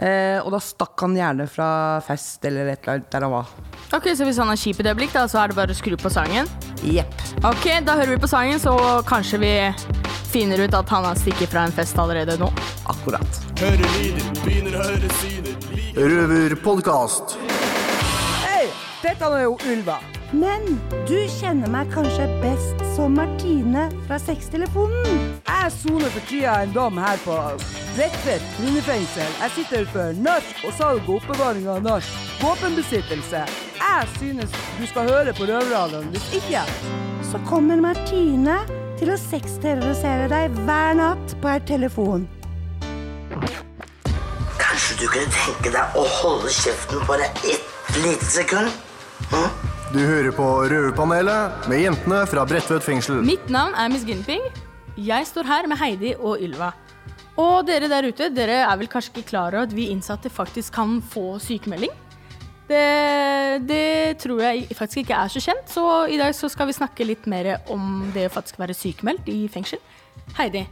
Eh, 0.00 0.38
og 0.40 0.52
da 0.54 0.60
stakk 0.64 1.02
han 1.04 1.16
gjerne 1.18 1.48
fra 1.50 1.70
fest 2.06 2.44
eller 2.48 2.70
et 2.72 2.84
eller 2.86 3.00
annet 3.00 3.10
der 3.12 3.26
han 3.26 3.34
var. 3.34 3.50
Ok, 3.96 4.12
Så 4.16 4.28
hvis 4.28 4.38
han 4.40 4.52
er 4.52 4.60
kjip 4.60 4.80
i 4.80 4.86
det 4.86 4.94
øyeblikk, 4.94 5.16
da, 5.16 5.26
så 5.28 5.42
er 5.42 5.50
det 5.50 5.58
bare 5.58 5.74
å 5.74 5.80
skru 5.80 5.96
på 6.00 6.12
sangen? 6.12 6.48
Jepp. 6.86 7.16
Ok, 7.44 7.66
da 7.84 7.98
hører 7.98 8.14
vi 8.14 8.22
på 8.22 8.30
sangen, 8.30 8.62
så 8.62 8.76
kanskje 9.08 9.42
vi 9.42 9.54
finner 10.30 10.60
ut 10.62 10.74
at 10.74 10.88
han 10.88 11.04
har 11.04 11.18
stikket 11.18 11.50
fra 11.50 11.66
en 11.66 11.74
fest 11.74 11.98
allerede 11.98 12.38
nå. 12.38 12.52
Akkurat. 12.84 13.42
Røverpodkast. 15.96 17.36
Hei, 18.44 18.64
dette 19.02 19.30
er 19.34 19.44
jo 19.44 19.58
Ulva. 19.72 19.98
Men 20.30 20.62
du 21.08 21.16
kjenner 21.40 21.70
meg 21.72 21.88
kanskje 21.90 22.28
best 22.38 22.82
som 22.94 23.16
Martine 23.18 23.88
fra 24.06 24.18
Sextelefonen? 24.22 25.24
Jeg 25.48 25.72
soner 25.74 26.12
for 26.14 26.28
tida 26.30 26.52
en 26.62 26.74
dom 26.76 27.00
her 27.02 27.18
på 27.24 27.34
Bredtvet 27.96 28.44
kvinnefengsel. 28.54 29.32
Jeg 29.40 29.54
sitter 29.56 29.88
for 29.90 30.20
nark 30.22 30.62
og 30.62 30.76
salg 30.78 31.08
og 31.08 31.16
oppbevaring 31.18 31.66
av 31.72 31.82
nark. 31.82 32.12
Våpenbesittelse. 32.38 33.42
Jeg 33.80 34.12
synes 34.20 34.54
du 34.78 34.86
skal 34.86 35.10
høre 35.10 35.34
på 35.34 35.50
Røverradioen. 35.50 36.12
Hvis 36.14 36.30
ikke 36.38 36.62
Så 37.30 37.38
kommer 37.46 37.82
Martine 37.82 38.56
til 39.00 39.14
å 39.14 39.16
sexterrorisere 39.16 40.28
deg 40.28 40.56
hver 40.66 40.98
natt 40.98 41.32
per 41.40 41.62
telefon. 41.64 42.26
Kanskje 44.60 44.98
du 45.00 45.06
kunne 45.08 45.32
tenke 45.32 45.72
deg 45.72 45.96
å 45.96 46.04
holde 46.18 46.52
kjeften 46.52 47.00
bare 47.08 47.30
ett 47.48 47.96
lite 48.04 48.28
sekund? 48.28 48.68
Hm? 49.32 49.48
Du 49.90 49.98
hører 49.98 50.30
på 50.36 50.46
Røverpanelet 50.70 51.64
med 51.72 51.80
jentene 51.82 52.20
fra 52.30 52.44
Bredtvet 52.46 52.84
fengsel. 52.84 53.24
Mitt 53.24 53.48
navn 53.50 53.72
er 53.74 53.88
Miss 53.90 54.04
Ginping. 54.06 54.44
Jeg 55.00 55.26
står 55.26 55.48
her 55.48 55.70
med 55.70 55.80
Heidi 55.80 56.12
og 56.18 56.44
Ylva. 56.44 56.74
Og 57.40 57.64
dere 57.66 57.88
der 57.88 58.06
ute, 58.10 58.28
dere 58.36 58.60
er 58.66 58.78
vel 58.78 58.90
kanskje 58.92 59.16
ikke 59.16 59.30
klar 59.32 59.56
over 59.56 59.64
at 59.64 59.74
vi 59.74 59.88
innsatte 59.94 60.30
faktisk 60.30 60.76
kan 60.76 60.98
få 61.00 61.40
sykemelding? 61.40 61.94
Det, 62.70 63.66
det 63.66 64.18
tror 64.22 64.40
jeg 64.44 64.68
faktisk 64.78 65.00
ikke 65.02 65.16
er 65.18 65.30
så 65.32 65.40
kjent, 65.42 65.70
så 65.72 65.84
i 66.06 66.18
dag 66.20 66.34
så 66.38 66.46
skal 66.52 66.68
vi 66.70 66.76
snakke 66.76 67.06
litt 67.08 67.24
mer 67.30 67.56
om 67.74 68.04
det 68.14 68.28
å 68.28 68.34
faktisk 68.36 68.60
være 68.62 68.76
sykemeldt 68.78 69.26
i 69.32 69.40
fengsel. 69.50 69.80
Heidi, 70.38 70.62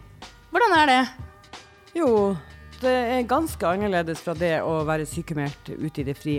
hvordan 0.53 0.77
er 0.79 0.93
det? 0.93 1.01
Jo, 1.99 2.37
det 2.79 2.93
er 3.17 3.27
ganske 3.27 3.67
annerledes 3.67 4.23
fra 4.23 4.37
det 4.39 4.61
å 4.63 4.77
være 4.87 5.09
sykemeldt 5.11 5.73
ute 5.75 6.05
i 6.05 6.07
det 6.07 6.15
fri. 6.21 6.37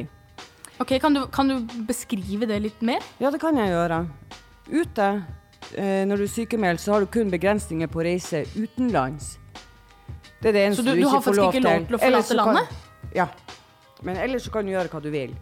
Ok, 0.80 0.96
kan 1.04 1.18
du, 1.18 1.26
kan 1.28 1.50
du 1.52 1.58
beskrive 1.90 2.48
det 2.48 2.62
litt 2.64 2.80
mer? 2.88 3.04
Ja, 3.20 3.28
det 3.36 3.42
kan 3.44 3.58
jeg 3.60 3.74
gjøre. 3.74 3.98
Ute, 4.72 5.10
eh, 5.76 6.06
når 6.08 6.22
du 6.24 6.24
er 6.24 6.32
sykemeldt, 6.38 6.80
så 6.86 6.94
har 6.96 7.04
du 7.04 7.12
kun 7.12 7.28
begrensninger 7.34 7.92
på 7.92 8.00
å 8.00 8.06
reise 8.08 8.46
utenlands. 8.56 9.34
Det 10.40 10.54
er 10.54 10.56
det 10.56 10.66
eneste 10.70 10.86
Så 10.86 10.88
du- 10.88 10.96
du, 10.96 11.02
du 11.04 11.10
har 11.12 11.20
faktisk 11.20 11.42
lov 11.44 11.52
ikke 11.54 11.68
lov 11.68 11.88
til 11.90 11.98
å 11.98 12.00
forlate 12.00 12.38
kan- 12.38 12.46
landet? 12.46 12.78
Ja. 13.20 13.28
Men 14.06 14.20
ellers 14.20 14.48
så 14.48 14.54
kan 14.54 14.66
du 14.66 14.74
gjøre 14.74 14.92
hva 14.92 15.02
du 15.04 15.10
vil. 15.14 15.34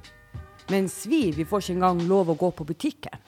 Mens 0.72 1.06
vi, 1.08 1.30
vi 1.32 1.46
får 1.48 1.63
ikke 1.63 1.78
engang 1.78 2.02
lov 2.10 2.34
å 2.34 2.38
gå 2.39 2.50
på 2.58 2.65
butikken. 2.67 3.22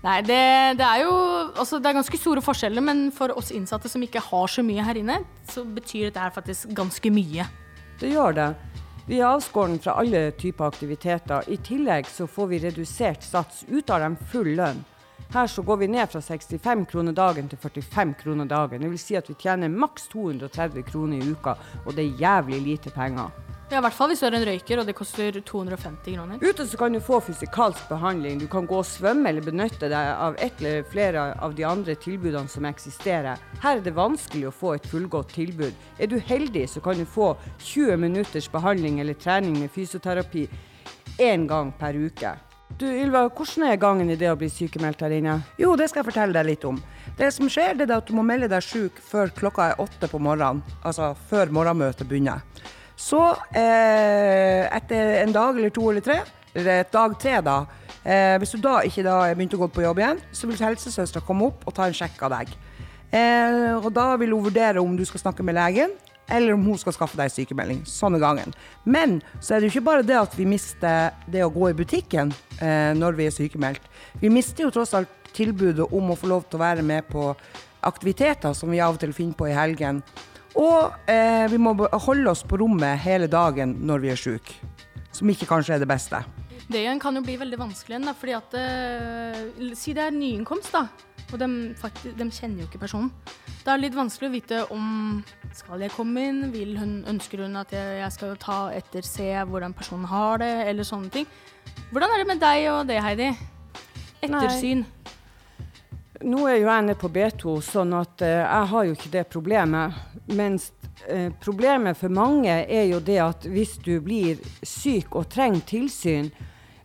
Nei, 0.00 0.20
det, 0.24 0.40
det 0.78 0.86
er 0.86 1.02
jo 1.02 1.12
altså, 1.12 1.80
Det 1.82 1.90
er 1.90 1.96
ganske 1.98 2.20
store 2.20 2.42
forskjeller, 2.44 2.84
men 2.84 3.08
for 3.12 3.34
oss 3.36 3.50
innsatte 3.52 3.90
som 3.90 4.02
ikke 4.04 4.22
har 4.30 4.46
så 4.48 4.62
mye 4.64 4.84
her 4.86 5.00
inne, 5.00 5.18
så 5.50 5.64
betyr 5.66 6.08
dette 6.08 6.22
her 6.22 6.32
faktisk 6.32 6.70
ganske 6.76 7.12
mye. 7.12 7.48
Det 8.00 8.12
gjør 8.14 8.36
det. 8.38 8.50
Vi 9.10 9.18
er 9.18 9.26
avskåren 9.26 9.80
fra 9.82 9.96
alle 9.98 10.30
typer 10.38 10.70
aktiviteter. 10.70 11.48
I 11.50 11.58
tillegg 11.66 12.08
så 12.08 12.28
får 12.30 12.46
vi 12.52 12.62
redusert 12.62 13.26
sats. 13.26 13.64
av 13.66 14.00
dem 14.00 14.16
full 14.30 14.54
lønn. 14.56 14.84
Her 15.34 15.46
så 15.46 15.62
går 15.62 15.76
vi 15.76 15.86
ned 15.86 16.08
fra 16.10 16.20
65 16.20 16.86
kroner 16.86 17.12
dagen 17.12 17.48
til 17.48 17.58
45 17.58 18.14
kroner 18.22 18.44
dagen. 18.44 18.80
Det 18.82 18.90
vil 18.90 18.98
si 18.98 19.16
at 19.16 19.28
vi 19.28 19.34
tjener 19.34 19.68
maks 19.68 20.08
230 20.08 20.82
kroner 20.82 21.18
i 21.18 21.30
uka, 21.30 21.54
og 21.86 21.94
det 21.94 22.04
er 22.04 22.18
jævlig 22.18 22.60
lite 22.60 22.90
penger. 22.90 23.30
Ja, 23.70 23.78
I 23.78 23.84
hvert 23.84 23.94
fall 23.94 24.10
hvis 24.10 24.18
du 24.18 24.24
er 24.26 24.34
en 24.34 24.44
røyker, 24.48 24.80
og 24.82 24.88
det 24.88 24.96
koster 24.98 25.36
250 25.46 26.16
kroner. 26.16 26.40
Ute 26.42 26.64
så 26.66 26.78
kan 26.80 26.90
du 26.90 26.98
få 26.98 27.20
fysikalsk 27.22 27.84
behandling. 27.86 28.40
Du 28.42 28.48
kan 28.50 28.66
gå 28.66 28.80
og 28.80 28.88
svømme 28.88 29.30
eller 29.30 29.44
benytte 29.46 29.86
deg 29.92 30.08
av 30.10 30.34
et 30.42 30.58
eller 30.58 30.88
flere 30.90 31.28
av 31.38 31.54
de 31.54 31.62
andre 31.68 31.94
tilbudene 31.94 32.50
som 32.50 32.66
eksisterer. 32.66 33.38
Her 33.62 33.78
er 33.78 33.84
det 33.84 33.92
vanskelig 33.94 34.48
å 34.48 34.52
få 34.58 34.72
et 34.74 34.88
fullgodt 34.90 35.30
tilbud. 35.36 35.76
Er 36.02 36.10
du 36.10 36.16
heldig, 36.18 36.64
så 36.72 36.82
kan 36.82 36.98
du 36.98 37.06
få 37.06 37.36
20 37.60 38.00
minutters 38.02 38.48
behandling 38.50 38.98
eller 39.04 39.14
trening 39.14 39.54
med 39.60 39.70
fysioterapi 39.70 40.48
én 41.22 41.46
gang 41.46 41.70
per 41.78 41.94
uke. 41.94 42.34
Du 42.74 42.88
Ylva, 42.90 43.28
hvordan 43.30 43.68
er 43.68 43.78
gangen 43.78 44.10
i 44.10 44.18
det 44.18 44.32
å 44.32 44.38
bli 44.40 44.50
sykemeldt 44.50 45.06
her 45.06 45.14
inne? 45.14 45.36
Jo, 45.62 45.76
det 45.78 45.92
skal 45.92 46.02
jeg 46.02 46.10
fortelle 46.10 46.34
deg 46.34 46.50
litt 46.50 46.66
om. 46.66 46.82
Det 47.22 47.30
som 47.38 47.46
skjer, 47.46 47.78
det 47.78 47.86
er 47.86 48.00
at 48.00 48.10
du 48.10 48.18
må 48.18 48.26
melde 48.26 48.50
deg 48.50 48.66
syk 48.66 48.98
før 48.98 49.30
klokka 49.30 49.70
er 49.70 49.86
åtte 49.86 50.10
på 50.10 50.18
morgenen. 50.18 50.66
Altså 50.82 51.12
før 51.30 51.54
morgenmøtet 51.54 52.10
begynner. 52.10 52.42
Så 53.00 53.20
eh, 53.56 54.66
etter 54.68 55.22
en 55.22 55.32
dag 55.32 55.56
eller 55.56 55.72
to 55.72 55.86
eller 55.90 56.04
tre, 56.04 56.18
eller 56.52 56.82
et 56.82 56.92
dag 56.92 57.14
tre 57.20 57.38
da, 57.44 57.56
eh, 58.04 58.36
hvis 58.42 58.52
du 58.52 58.60
da 58.60 58.80
ikke 58.84 59.06
da 59.06 59.22
begynte 59.32 59.56
å 59.56 59.62
gå 59.62 59.70
på 59.72 59.86
jobb 59.86 60.02
igjen, 60.02 60.20
så 60.36 60.50
vil 60.50 60.60
helsesøstera 60.60 61.24
komme 61.24 61.48
opp 61.48 61.64
og 61.64 61.76
ta 61.76 61.88
en 61.88 61.96
sjekk 61.96 62.20
av 62.28 62.36
deg. 62.36 62.52
Eh, 63.10 63.72
og 63.80 63.88
da 63.96 64.12
vil 64.20 64.36
hun 64.36 64.44
vurdere 64.46 64.84
om 64.84 64.94
du 64.98 65.06
skal 65.08 65.24
snakke 65.24 65.46
med 65.46 65.56
legen, 65.56 65.96
eller 66.30 66.54
om 66.54 66.62
hun 66.68 66.78
skal 66.78 66.94
skaffe 66.94 67.18
deg 67.18 67.32
sykemelding. 67.32 67.80
Sånn 67.88 68.14
er 68.14 68.22
gangen. 68.22 68.52
Men 68.84 69.18
så 69.40 69.56
er 69.56 69.60
det 69.60 69.70
jo 69.70 69.78
ikke 69.78 69.88
bare 69.88 70.06
det 70.06 70.18
at 70.20 70.36
vi 70.38 70.46
mister 70.46 71.16
det 71.26 71.42
å 71.42 71.50
gå 71.50 71.72
i 71.72 71.78
butikken 71.80 72.30
eh, 72.60 72.92
når 72.94 73.18
vi 73.18 73.26
er 73.26 73.34
sykemeldt. 73.34 73.88
Vi 74.20 74.30
mister 74.30 74.68
jo 74.68 74.74
tross 74.76 74.94
alt 74.94 75.32
tilbudet 75.34 75.88
om 75.94 76.12
å 76.12 76.18
få 76.18 76.30
lov 76.30 76.46
til 76.46 76.60
å 76.60 76.64
være 76.64 76.84
med 76.86 77.08
på 77.10 77.32
aktiviteter 77.86 78.54
som 78.54 78.70
vi 78.70 78.80
av 78.82 78.94
og 78.94 79.02
til 79.02 79.14
finner 79.16 79.38
på 79.38 79.48
i 79.48 79.56
helgen. 79.56 80.02
Og 80.58 81.10
eh, 81.10 81.46
vi 81.50 81.58
må 81.62 81.74
holde 81.76 82.32
oss 82.32 82.42
på 82.46 82.58
rommet 82.60 82.98
hele 83.04 83.28
dagen 83.30 83.76
når 83.86 84.04
vi 84.04 84.12
er 84.14 84.20
syke. 84.20 84.56
Som 85.14 85.30
ikke 85.30 85.48
kanskje 85.50 85.76
er 85.76 85.82
det 85.82 85.90
beste. 85.90 86.22
Det 86.70 86.84
igjen 86.84 87.00
kan 87.02 87.16
jo 87.18 87.22
bli 87.26 87.34
veldig 87.38 87.58
vanskelig 87.58 87.96
igjen, 87.96 88.06
da, 88.06 88.14
fordi 88.14 88.34
at 88.36 88.52
eh, 88.58 89.70
Si 89.78 89.94
det 89.96 90.04
er 90.04 90.14
nyinnkomst, 90.14 90.70
da. 90.74 90.84
Og 91.30 91.38
de, 91.38 91.48
faktisk, 91.78 92.14
de 92.18 92.26
kjenner 92.34 92.62
jo 92.62 92.68
ikke 92.68 92.82
personen. 92.82 93.10
Da 93.64 93.72
er 93.72 93.78
det 93.78 93.88
litt 93.88 93.98
vanskelig 93.98 94.30
å 94.30 94.32
vite 94.32 94.60
om 94.74 94.84
Skal 95.54 95.82
jeg 95.84 95.92
komme 95.94 96.22
inn? 96.30 96.40
Vil 96.54 96.76
hun, 96.78 97.00
ønsker 97.10 97.44
hun 97.44 97.58
at 97.60 97.74
jeg, 97.74 97.98
jeg 98.00 98.14
skal 98.14 98.38
ta 98.40 98.60
etter, 98.74 99.06
se 99.06 99.28
hvordan 99.50 99.74
personen 99.76 100.08
har 100.10 100.42
det, 100.42 100.52
eller 100.70 100.86
sånne 100.86 101.10
ting. 101.14 101.28
Hvordan 101.90 102.14
er 102.14 102.22
det 102.22 102.30
med 102.30 102.42
deg 102.42 102.70
og 102.72 102.80
det, 102.90 103.02
Heidi? 103.02 103.30
Ettersyn. 104.20 104.86
Nå 106.20 106.44
er 106.48 106.58
jo 106.60 106.68
jeg 106.68 106.84
nede 106.84 106.98
på 107.00 107.08
B2, 107.08 107.56
sånn 107.64 107.94
at 107.96 108.20
eh, 108.24 108.42
jeg 108.42 108.68
har 108.72 108.86
jo 108.86 108.96
ikke 108.96 109.12
det 109.14 109.24
problemet. 109.32 109.96
Mens 110.36 110.68
eh, 111.08 111.30
problemet 111.40 111.96
for 111.96 112.12
mange 112.12 112.52
er 112.60 112.90
jo 112.90 113.00
det 113.00 113.16
at 113.24 113.46
hvis 113.48 113.78
du 113.80 113.94
blir 114.04 114.40
syk 114.60 115.16
og 115.16 115.30
trenger 115.32 115.64
tilsyn, 115.70 116.28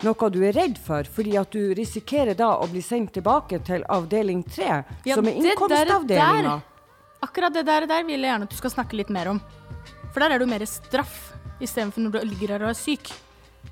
noe 0.05 0.29
du 0.31 0.39
er 0.45 0.55
redd 0.55 0.79
for, 0.79 1.07
fordi 1.17 1.35
at 1.39 1.51
du 1.51 1.73
risikerer 1.75 2.37
da 2.37 2.53
å 2.61 2.67
bli 2.71 2.83
sendt 2.83 3.15
tilbake 3.17 3.59
til 3.67 3.83
avdeling 3.91 4.43
3, 4.47 4.71
Ja, 5.07 5.17
som 5.17 5.27
er 5.27 5.39
innkomstavdelinga. 5.41 6.59
Akkurat 7.25 7.55
det 7.55 7.63
der, 7.67 7.87
der 7.89 8.03
vil 8.05 8.19
jeg 8.21 8.29
gjerne 8.29 8.47
at 8.47 8.51
du 8.53 8.59
skal 8.59 8.73
snakke 8.75 8.99
litt 8.99 9.11
mer 9.11 9.33
om. 9.33 9.39
For 10.13 10.21
der 10.21 10.35
er 10.35 10.39
det 10.39 10.45
jo 10.45 10.51
mer 10.51 10.67
straff 10.69 11.15
istedenfor 11.63 12.05
når 12.05 12.15
du 12.15 12.27
ligger 12.29 12.55
her 12.55 12.67
og 12.67 12.71
er 12.71 12.77
syk. 12.77 13.11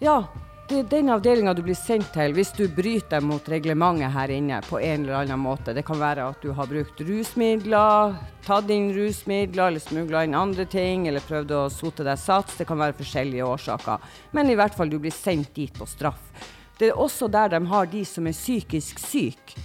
Ja, 0.04 0.24
den 0.70 1.10
avdelinga 1.10 1.54
du 1.54 1.62
blir 1.66 1.76
sendt 1.76 2.14
til 2.16 2.32
hvis 2.34 2.54
du 2.56 2.64
bryter 2.72 3.22
mot 3.22 3.48
reglementet 3.52 4.14
her 4.16 4.32
inne 4.32 4.62
på 4.64 4.80
en 4.80 5.04
eller 5.04 5.20
annen 5.20 5.42
måte. 5.44 5.74
Det 5.76 5.84
kan 5.86 6.00
være 6.00 6.24
at 6.32 6.40
du 6.42 6.54
har 6.56 6.70
brukt 6.72 7.02
rusmidler, 7.04 8.16
tatt 8.46 8.72
inn 8.72 8.94
rusmidler 8.96 9.68
eller 9.68 9.84
smugla 9.84 10.24
inn 10.24 10.38
andre 10.40 10.66
ting, 10.66 11.10
eller 11.10 11.26
prøvd 11.28 11.52
å 11.58 11.66
sote 11.74 12.08
deg 12.08 12.20
sats. 12.20 12.56
Det 12.58 12.68
kan 12.70 12.80
være 12.80 12.96
forskjellige 12.96 13.50
årsaker. 13.50 14.08
Men 14.32 14.50
i 14.50 14.56
hvert 14.56 14.76
fall, 14.78 14.90
du 14.90 14.98
blir 15.04 15.14
sendt 15.14 15.52
dit 15.56 15.76
på 15.76 15.88
straff. 15.90 16.32
Det 16.80 16.90
er 16.94 17.00
også 17.00 17.28
der 17.28 17.54
de 17.54 17.62
har 17.68 17.92
de 17.92 18.06
som 18.08 18.28
er 18.28 18.38
psykisk 18.38 19.04
syke. 19.04 19.60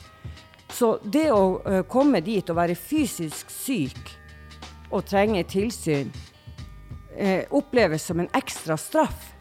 Så 0.68 0.98
det 1.00 1.30
å 1.32 1.84
komme 1.88 2.20
dit 2.20 2.50
og 2.50 2.58
være 2.58 2.76
fysisk 2.76 3.48
syk 3.54 4.12
og 4.90 5.06
trenge 5.08 5.46
tilsyn, 5.48 6.11
eh, 7.16 7.46
oppleves 7.50 8.04
som 8.04 8.20
en 8.20 8.30
ekstra 8.37 8.76
straff. 8.76 9.38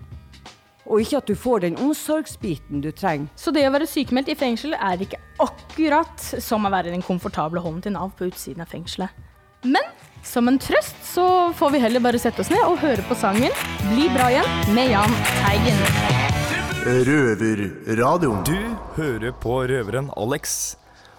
Og 0.88 1.04
ikke 1.04 1.20
at 1.20 1.28
du 1.28 1.36
får 1.36 1.66
den 1.66 1.78
omsorgsbiten 1.84 2.82
du 2.82 2.92
trenger. 2.96 3.28
Så 3.36 3.52
det 3.52 3.66
å 3.68 3.74
være 3.76 3.90
sykemeldt 3.90 4.32
i 4.32 4.38
fengsel 4.40 4.76
er 4.78 5.04
ikke 5.04 5.20
akkurat 5.44 6.28
som 6.44 6.66
å 6.66 6.72
være 6.72 6.92
i 6.92 6.96
den 6.96 7.04
komfortable 7.06 7.64
hånden 7.64 7.84
til 7.84 7.98
Nav 7.98 8.14
på 8.18 8.30
utsiden 8.30 8.64
av 8.64 8.72
fengselet. 8.72 9.12
Men 9.68 9.84
som 10.24 10.48
en 10.48 10.60
trøst 10.62 11.00
så 11.08 11.28
får 11.58 11.74
vi 11.74 11.82
heller 11.84 12.04
bare 12.04 12.20
sette 12.22 12.44
oss 12.44 12.52
ned 12.54 12.64
og 12.64 12.80
høre 12.84 13.04
på 13.10 13.18
sangen 13.20 13.52
'Bli 13.92 14.08
bra 14.16 14.30
igjen' 14.32 14.74
med 14.76 14.92
Jahn 14.92 15.14
Teigen. 15.44 15.80
Røverradioen. 16.88 18.44
Du 18.48 18.76
hører 18.96 19.32
på 19.32 19.60
røveren 19.68 20.12
Alex. 20.16 20.78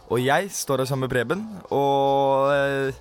Og 0.08 0.22
jeg 0.24 0.48
står 0.50 0.80
her 0.80 0.88
sammen 0.88 1.04
med 1.04 1.12
Preben. 1.12 1.42
Og 1.68 2.48
eh, 2.54 2.94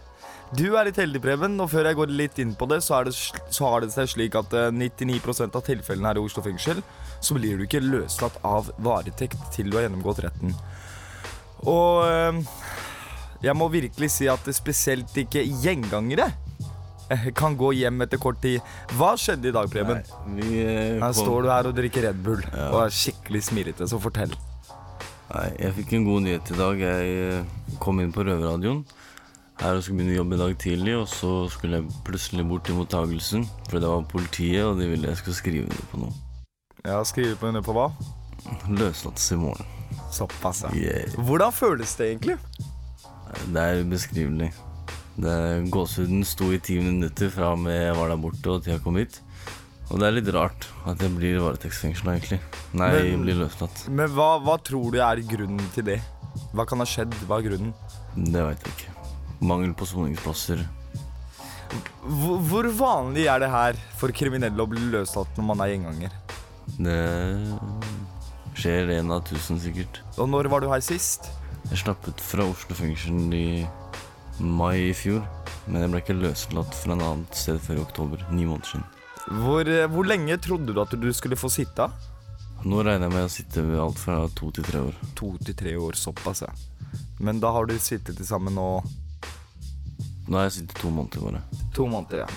du 0.55 0.65
er 0.77 0.87
litt 0.87 0.99
heldig, 1.01 1.19
Preben. 1.23 1.57
Og 1.63 1.69
før 1.71 1.89
jeg 1.89 1.97
går 1.99 2.13
litt 2.13 2.39
inn 2.43 2.53
på 2.57 2.67
det, 2.71 2.79
så, 2.85 3.01
det, 3.07 3.13
så 3.15 3.67
har 3.71 3.83
det 3.83 3.91
seg 3.95 4.09
slik 4.13 4.37
at 4.39 4.53
eh, 4.55 4.71
99% 4.71 5.57
av 5.57 5.65
tilfellene 5.67 6.11
her 6.11 6.21
i 6.21 6.23
Oslo 6.23 6.43
fengsel, 6.45 6.81
så 7.19 7.37
blir 7.37 7.57
du 7.59 7.65
ikke 7.67 7.83
løslatt 7.83 8.39
av 8.47 8.71
varetekt 8.83 9.39
til 9.55 9.71
du 9.71 9.79
har 9.79 9.87
gjennomgått 9.87 10.23
retten. 10.27 10.55
Og 11.67 12.05
eh, 12.07 12.41
jeg 13.43 13.57
må 13.57 13.69
virkelig 13.73 14.11
si 14.15 14.29
at 14.31 14.45
det 14.47 14.55
spesielt 14.57 15.15
ikke 15.19 15.43
gjengangere 15.65 16.29
eh, 17.13 17.27
kan 17.37 17.57
gå 17.59 17.73
hjem 17.81 18.05
etter 18.05 18.21
kort 18.21 18.39
tid. 18.43 18.61
Hva 18.97 19.15
skjedde 19.19 19.51
i 19.51 19.55
dag, 19.55 19.67
Preben? 19.73 20.03
Vi, 20.37 20.61
eh, 20.63 20.99
Her 21.03 21.17
står 21.17 21.43
du 21.43 21.51
her 21.51 21.69
og 21.71 21.75
drikker 21.77 22.07
Red 22.09 22.21
Bull 22.25 22.45
og 22.69 22.83
er 22.85 22.95
skikkelig 23.03 23.43
smilete, 23.49 23.89
så 23.89 23.99
fortell. 24.01 24.33
Nei, 25.27 25.49
jeg 25.59 25.75
fikk 25.81 25.97
en 25.97 26.07
god 26.07 26.23
nyhet 26.23 26.53
i 26.53 26.57
dag. 26.61 26.81
Jeg 26.87 27.15
eh, 27.27 27.77
kom 27.83 27.99
inn 27.99 28.13
på 28.15 28.23
Røverradioen 28.23 28.85
her 29.61 29.77
og 29.77 29.83
skulle 29.83 30.01
begynne 30.01 30.15
å 30.15 30.19
jobbe 30.21 30.37
i 30.37 30.41
dag 30.41 30.55
tidlig, 30.61 30.93
og 30.99 31.07
så 31.09 31.31
skulle 31.53 31.79
jeg 31.79 32.03
plutselig 32.05 32.45
bort 32.49 32.67
til 32.67 32.77
mottagelsen, 32.77 33.47
for 33.69 33.81
det 33.81 33.89
var 33.89 34.05
politiet, 34.11 34.63
og 34.67 34.77
de 34.81 34.91
ville 34.91 35.09
jeg 35.09 35.21
skulle 35.21 35.39
skrive 35.39 35.65
under 35.65 35.89
på 35.91 36.01
noe. 36.03 36.13
Ja, 36.85 37.01
Skrive 37.03 37.49
under 37.49 37.65
på 37.65 37.73
hva? 37.75 37.89
Løslates 38.69 39.31
i 39.33 39.39
morgen. 39.41 39.73
Såpass, 40.13 40.63
ja. 40.67 40.71
Yeah. 40.77 41.17
Hvordan 41.27 41.51
føles 41.51 41.95
det 41.99 42.11
egentlig? 42.13 42.37
Det 43.51 43.63
er 43.63 43.81
ubeskrivelig. 43.83 44.51
Gåsehuden 45.73 46.21
sto 46.27 46.51
i 46.53 46.59
ti 46.61 46.77
minutter 46.79 47.31
fra 47.33 47.55
og 47.55 47.63
med 47.63 47.75
jeg 47.75 47.95
var 47.97 48.13
der 48.13 48.21
borte 48.21 48.53
og 48.53 48.63
til 48.63 48.75
jeg 48.75 48.83
kom 48.85 48.99
hit. 49.01 49.19
Og 49.87 50.01
det 50.01 50.07
er 50.07 50.15
litt 50.17 50.29
rart 50.35 50.67
at 50.87 51.01
jeg 51.01 51.15
blir 51.15 51.39
varetektsfengsla, 51.41 52.17
egentlig. 52.17 52.39
Nei, 52.77 52.91
jeg 52.99 53.21
blir 53.23 53.39
løslatt. 53.39 53.85
Men 53.89 54.11
hva, 54.13 54.35
hva 54.43 54.57
tror 54.59 54.91
du 54.93 54.99
er 55.01 55.23
grunnen 55.27 55.71
til 55.75 55.87
det? 55.89 56.01
Hva 56.53 56.67
kan 56.69 56.83
ha 56.83 56.87
skjedd? 56.87 57.15
Hva 57.25 57.39
er 57.39 57.49
grunnen? 57.49 57.73
Det 58.15 58.43
veit 58.43 58.67
jeg 58.67 58.75
ikke. 58.75 58.96
Mangel 59.39 59.73
på 59.77 59.85
soningsplasser. 59.85 60.63
Hvor, 62.07 62.39
hvor 62.47 62.69
vanlig 62.79 63.27
er 63.27 63.43
det 63.43 63.49
her 63.51 63.79
for 63.99 64.13
kriminelle 64.15 64.63
å 64.63 64.69
bli 64.69 64.81
løslatt 64.93 65.37
når 65.37 65.47
man 65.49 65.63
er 65.63 65.73
gjenganger? 65.73 66.13
Det 66.77 66.99
skjer 68.57 68.93
en 68.97 69.13
av 69.13 69.25
tusen, 69.27 69.59
sikkert. 69.61 70.01
Og 70.17 70.29
når 70.31 70.49
var 70.51 70.63
du 70.63 70.69
her 70.71 70.83
sist? 70.83 71.29
Jeg 71.67 71.83
slapp 71.83 72.07
ut 72.07 72.21
fra 72.23 72.47
Oslo 72.47 72.77
fengsel 72.77 73.33
i 73.35 73.47
mai 74.39 74.89
i 74.89 74.95
fjor. 74.95 75.23
Men 75.67 75.83
jeg 75.83 75.91
ble 75.91 76.01
ikke 76.03 76.15
løslatt 76.15 76.75
fra 76.79 76.95
en 76.95 77.03
annet 77.03 77.35
sted 77.35 77.59
før 77.59 77.81
i 77.81 77.83
oktober. 77.83 78.21
Ni 78.31 78.47
måneder 78.47 78.71
siden. 78.71 78.85
Hvor, 79.43 79.67
eh, 79.67 79.87
hvor 79.91 80.07
lenge 80.07 80.37
trodde 80.39 80.71
du 80.71 80.79
at 80.79 80.93
du 80.95 81.09
skulle 81.13 81.35
få 81.35 81.51
sitte? 81.51 81.89
Nå 82.63 82.79
regner 82.81 83.09
jeg 83.09 83.13
med 83.13 83.25
å 83.27 83.31
sitte 83.31 83.63
ved 83.65 83.79
alt 83.83 83.99
fra 83.99 84.21
to 84.35 84.49
til 84.55 84.63
tre 84.63 84.79
år. 84.87 84.95
To 85.19 85.33
til 85.43 85.57
tre 85.59 85.75
år, 85.75 85.99
såpass, 85.99 86.41
ja. 86.47 86.53
Men 87.19 87.41
da 87.43 87.51
har 87.51 87.67
du 87.67 87.75
sittet 87.77 88.15
til 88.15 88.25
sammen 88.25 88.55
nå 88.55 88.69
Nå 90.27 90.39
har 90.39 90.47
jeg 90.49 90.57
sittet 90.59 90.81
to 90.81 90.91
måneder 90.91 91.23
bare. 91.23 91.41
To 91.75 91.87
måneder, 91.89 92.25
ja. 92.25 92.29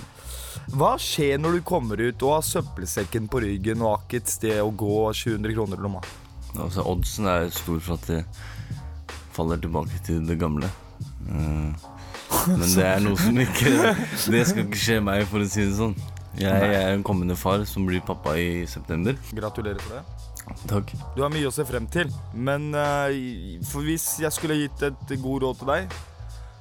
Hva 0.70 0.92
skjer 1.02 1.40
når 1.40 1.58
du 1.58 1.62
kommer 1.66 1.98
ut 1.98 2.22
og 2.22 2.36
har 2.36 2.46
søppelsekken 2.46 3.26
på 3.30 3.42
ryggen 3.42 3.82
og 3.82 3.96
har 3.96 4.18
et 4.20 4.30
sted 4.30 4.60
å 4.62 4.70
gå 4.70 4.98
700 5.18 5.56
kroner 5.56 5.80
i 5.80 5.86
lomma? 5.86 6.02
Altså, 6.54 6.84
oddsen 6.86 7.26
er 7.30 7.48
stor 7.54 7.80
for 7.82 7.98
at 7.98 8.06
det 8.10 8.20
faller 9.34 9.58
tilbake 9.62 9.98
til 10.06 10.22
det 10.26 10.38
gamle. 10.38 10.70
Eh, 11.30 11.88
men 12.46 12.64
det 12.66 12.86
er 12.86 13.02
noe 13.02 13.18
som 13.18 13.38
ikke 13.42 13.70
Det 14.30 14.42
skal 14.46 14.64
ikke 14.66 14.80
skje 14.80 14.98
meg, 15.02 15.26
for 15.30 15.42
å 15.42 15.50
si 15.50 15.66
det 15.66 15.76
sånn. 15.78 15.96
Jeg 16.38 16.74
er 16.76 16.92
en 16.94 17.02
kommende 17.06 17.34
far 17.38 17.64
som 17.66 17.86
blir 17.88 18.02
pappa 18.06 18.36
i 18.38 18.66
september. 18.70 19.18
Gratulerer 19.34 19.82
for 19.82 19.98
det. 19.98 20.20
Takk. 20.70 20.92
Du 21.16 21.24
har 21.24 21.32
mye 21.32 21.48
å 21.48 21.54
se 21.54 21.66
frem 21.66 21.86
til. 21.90 22.10
Men 22.34 22.70
uh, 22.74 23.10
hvis 23.82 24.12
jeg 24.22 24.34
skulle 24.34 24.60
gitt 24.62 24.86
et 24.86 25.14
god 25.20 25.46
råd 25.46 25.60
til 25.60 25.72
deg, 25.72 25.98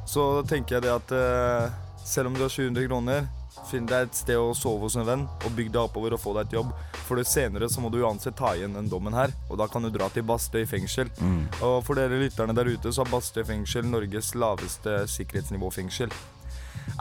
så 0.10 0.42
tenker 0.50 0.78
jeg 0.78 0.88
det 0.88 0.94
at 0.96 1.12
eh, 1.14 1.76
selv 2.06 2.32
om 2.32 2.38
du 2.38 2.42
har 2.42 2.50
700 2.50 2.88
kroner, 2.88 3.28
finn 3.70 3.86
deg 3.90 4.08
et 4.08 4.18
sted 4.18 4.40
å 4.40 4.56
sove 4.58 4.88
hos 4.88 4.96
en 4.98 5.06
venn, 5.06 5.26
og 5.46 5.54
bygg 5.54 5.70
deg 5.74 5.82
oppover 5.84 6.16
og 6.16 6.22
få 6.22 6.34
deg 6.38 6.48
et 6.48 6.56
jobb. 6.58 6.72
For 7.06 7.20
det 7.20 7.28
senere 7.30 7.70
så 7.70 7.84
må 7.84 7.92
du 7.94 8.00
uansett 8.02 8.38
ta 8.40 8.56
igjen 8.58 8.78
den 8.78 8.90
dommen 8.90 9.14
her, 9.14 9.34
og 9.50 9.60
da 9.62 9.68
kan 9.70 9.86
du 9.86 9.92
dra 9.94 10.10
til 10.14 10.26
Bastøy 10.26 10.64
fengsel. 10.70 11.12
Mm. 11.22 11.44
Og 11.60 11.78
for 11.86 12.00
dere 12.00 12.22
lytterne 12.24 12.56
der 12.58 12.72
ute, 12.72 12.94
så 12.94 13.04
har 13.04 13.14
Bastøy 13.14 13.44
fengsel 13.46 13.86
Norges 13.90 14.34
laveste 14.38 15.04
sikkerhetsnivåfengsel. 15.14 16.14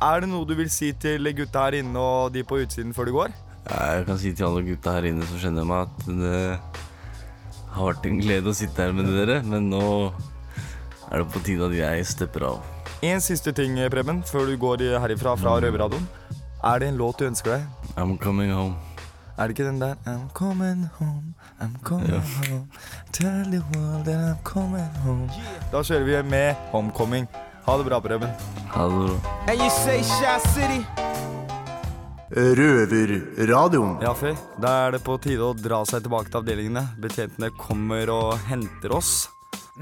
Er 0.04 0.22
det 0.22 0.28
noe 0.28 0.48
du 0.48 0.56
vil 0.58 0.70
si 0.72 0.92
til 1.00 1.32
gutta 1.36 1.64
her 1.68 1.80
inne 1.80 2.00
og 2.02 2.34
de 2.34 2.44
på 2.44 2.60
utsiden 2.60 2.92
før 2.96 3.08
du 3.08 3.16
går? 3.16 3.36
Jeg 3.68 4.04
kan 4.08 4.20
si 4.20 4.32
til 4.32 4.48
alle 4.48 4.64
gutta 4.66 4.98
her 4.98 5.08
inne 5.08 5.28
som 5.28 5.40
kjenner 5.40 5.68
meg, 5.68 5.88
at 5.88 6.08
det 6.08 6.42
har 7.72 7.92
vært 7.92 8.08
en 8.08 8.20
glede 8.20 8.52
å 8.52 8.56
sitte 8.56 8.84
her 8.84 8.96
med 8.96 9.08
dere, 9.12 9.40
men 9.46 9.70
nå 9.72 9.84
er 11.08 11.22
det 11.22 11.30
på 11.32 11.40
tide 11.44 11.68
at 11.70 11.76
jeg 11.76 12.10
stepper 12.10 12.52
av. 12.52 12.77
En 13.02 13.20
siste 13.22 13.52
ting, 13.54 13.76
Preben, 13.92 14.22
før 14.26 14.46
du 14.48 14.56
går 14.58 14.82
herifra 15.02 15.36
fra 15.38 15.56
Røverradioen. 15.62 16.06
Er 16.66 16.80
det 16.82 16.88
en 16.90 16.96
låt 16.98 17.18
du 17.20 17.26
ønsker 17.28 17.54
deg? 17.54 17.66
I'm 17.96 18.16
coming 18.18 18.50
home. 18.52 18.74
Er 19.38 19.46
det 19.46 19.54
ikke 19.54 19.68
den 19.68 19.78
der 19.78 19.94
I'm 20.10 20.24
coming 20.34 20.88
home, 20.98 21.34
I'm 21.62 21.76
coming 21.86 22.10
Ja. 22.10 22.18
home 22.18 22.66
Tell 23.12 23.44
the 23.52 23.60
world 23.72 24.04
that 24.06 24.18
I'm 24.18 24.42
coming 24.42 24.90
home 25.04 25.28
Da 25.70 25.78
kjører 25.82 26.04
vi 26.04 26.22
med 26.28 26.56
Homecoming. 26.72 27.28
Ha 27.66 27.76
det 27.78 27.86
bra, 27.86 28.00
Preben. 28.00 28.30
Ha 28.74 28.88
det 28.88 28.96
bra. 28.98 29.34
And 29.46 29.60
you 29.60 29.70
say 29.70 30.02
Shy 30.02 30.38
City? 30.48 30.82
Røverradioen. 32.34 34.00
Ja, 34.02 34.12
Fy. 34.14 34.34
Da 34.60 34.86
er 34.88 34.90
det 34.96 35.04
på 35.04 35.16
tide 35.22 35.40
å 35.46 35.54
dra 35.56 35.84
seg 35.86 36.02
tilbake 36.02 36.30
til 36.32 36.40
avdelingene. 36.42 36.82
Betjentene 37.00 37.50
kommer 37.56 38.10
og 38.10 38.34
henter 38.50 38.92
oss. 38.96 39.28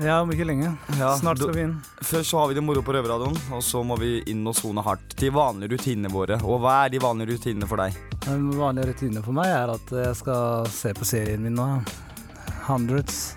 Ja, 0.03 0.21
om 0.21 0.33
ikke 0.33 0.45
lenge. 0.45 0.75
Ja, 0.99 1.15
Snart 1.17 1.41
skal 1.41 1.55
vi 1.57 1.63
inn. 1.65 1.77
Først 2.05 2.31
så 2.31 2.41
har 2.43 2.51
vi 2.51 2.57
det 2.59 2.65
moro 2.65 2.83
på 2.85 2.93
Røverradioen, 2.93 3.37
og 3.57 3.63
så 3.65 3.81
må 3.87 3.97
vi 4.01 4.19
inn 4.29 4.43
og 4.47 4.57
sone 4.59 4.85
hardt. 4.85 5.17
De 5.17 5.31
vanlige 5.33 5.77
rutinene 5.77 6.11
våre. 6.13 6.37
Og 6.45 6.61
hva 6.61 6.83
er 6.85 6.93
de 6.93 7.01
vanlige 7.01 7.37
rutinene 7.37 7.69
for 7.71 7.81
deg? 7.81 7.97
Den 8.27 8.51
vanlige 8.59 8.91
rutinen 8.91 9.25
for 9.25 9.37
meg 9.37 9.53
er 9.55 9.73
at 9.77 9.95
jeg 10.03 10.19
skal 10.21 10.69
se 10.73 10.93
på 10.97 11.09
serien 11.09 11.43
min 11.47 11.57
nå. 11.57 11.69
Hundreds. 12.67 13.31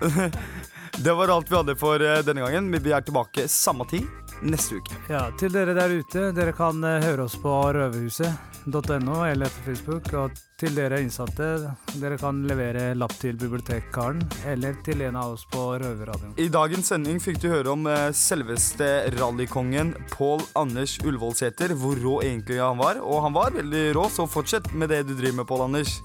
Det 1.00 1.12
var 1.16 1.30
alt 1.32 1.48
vi 1.48 1.56
hadde 1.56 1.76
for 1.80 2.02
eh, 2.02 2.18
denne 2.26 2.42
gangen, 2.44 2.66
vi 2.82 2.92
er 2.92 3.04
tilbake 3.06 3.46
samme 3.48 3.86
tid 3.88 4.04
neste 4.42 4.80
uke. 4.80 4.96
Ja, 5.10 5.26
til 5.38 5.52
dere 5.54 5.74
der 5.76 5.92
ute, 5.92 6.30
dere 6.36 6.54
kan 6.56 6.82
eh, 6.86 7.02
høre 7.04 7.26
oss 7.26 7.36
på 7.40 7.52
røverhuset.no 7.76 9.18
eller 9.26 9.52
på 9.52 9.66
Facebook. 9.68 10.10
Og 10.16 10.38
til 10.60 10.74
dere 10.76 11.00
innsatte, 11.00 11.48
dere 12.00 12.18
kan 12.20 12.42
levere 12.48 12.90
lapp 12.98 13.14
til 13.20 13.38
bibliotekkaren 13.40 14.20
eller 14.50 14.76
til 14.84 15.04
en 15.06 15.16
av 15.16 15.36
oss 15.36 15.46
på 15.48 15.62
Røverradioen. 15.80 16.34
I 16.40 16.50
dagens 16.52 16.92
sending 16.92 17.20
fikk 17.22 17.40
du 17.40 17.48
høre 17.52 17.72
om 17.72 17.86
eh, 17.90 18.10
selveste 18.16 18.90
rallykongen 19.16 19.94
Pål 20.12 20.44
Anders 20.60 20.98
Ullevålseter, 21.04 21.76
hvor 21.80 22.00
rå 22.00 22.18
egentlig 22.26 22.60
han 22.60 22.80
var. 22.80 23.00
Og 23.04 23.24
han 23.26 23.36
var 23.36 23.56
veldig 23.56 23.86
rå, 23.96 24.08
så 24.12 24.28
fortsett 24.28 24.72
med 24.74 24.92
det 24.92 25.06
du 25.08 25.16
driver 25.16 25.42
med, 25.42 25.50
Pål 25.50 25.66
Anders. 25.70 26.00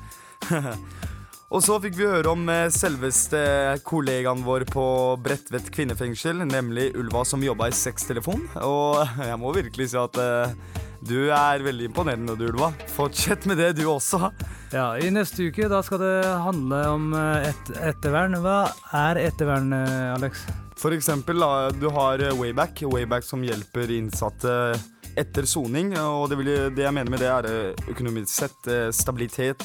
Og 1.53 1.61
så 1.61 1.75
fikk 1.77 1.93
vi 1.99 2.07
høre 2.09 2.31
om 2.31 2.47
eh, 2.49 2.71
selveste 2.73 3.39
kollegaen 3.85 4.41
vår 4.45 4.65
på 4.71 4.85
Bredtvet 5.21 5.69
kvinnefengsel, 5.73 6.41
nemlig 6.49 6.89
Ulva 6.97 7.21
som 7.27 7.43
jobba 7.45 7.69
i 7.69 7.75
sextelefon. 7.77 8.47
Og 8.65 9.03
jeg 9.29 9.37
må 9.41 9.53
virkelig 9.53 9.91
si 9.91 9.99
at 10.01 10.17
eh, 10.21 10.55
du 11.01 11.29
er 11.33 11.63
veldig 11.65 11.89
imponerende, 11.89 12.35
du, 12.39 12.47
Ulva. 12.49 12.71
Fortsett 12.95 13.45
med 13.49 13.59
det, 13.59 13.73
du 13.79 13.85
også. 13.89 14.29
Ja, 14.73 14.93
I 14.97 15.11
neste 15.13 15.49
uke 15.49 15.69
da 15.71 15.81
skal 15.85 16.01
det 16.01 16.15
handle 16.45 16.81
om 16.91 17.13
eh, 17.17 17.49
et 17.51 17.71
ettervern. 17.93 18.37
Hva 18.43 18.65
er 18.95 19.21
ettervern, 19.25 19.71
eh, 19.75 20.13
Alex? 20.15 20.45
For 20.79 20.95
eksempel, 20.95 21.43
du 21.79 21.87
har 21.95 22.23
eh, 22.23 22.35
Wayback, 22.35 22.83
Wayback 22.91 23.27
som 23.27 23.43
hjelper 23.45 23.93
innsatte 23.95 24.75
etter 25.15 25.47
soning. 25.47 25.93
Og 26.01 26.27
det, 26.31 26.39
vil, 26.41 26.53
det 26.75 26.87
jeg 26.87 26.95
mener 26.95 27.13
med 27.13 27.23
det, 27.23 27.31
er 27.31 27.91
økonomisk 27.91 28.31
sett, 28.33 28.71
stabilitet, 28.95 29.63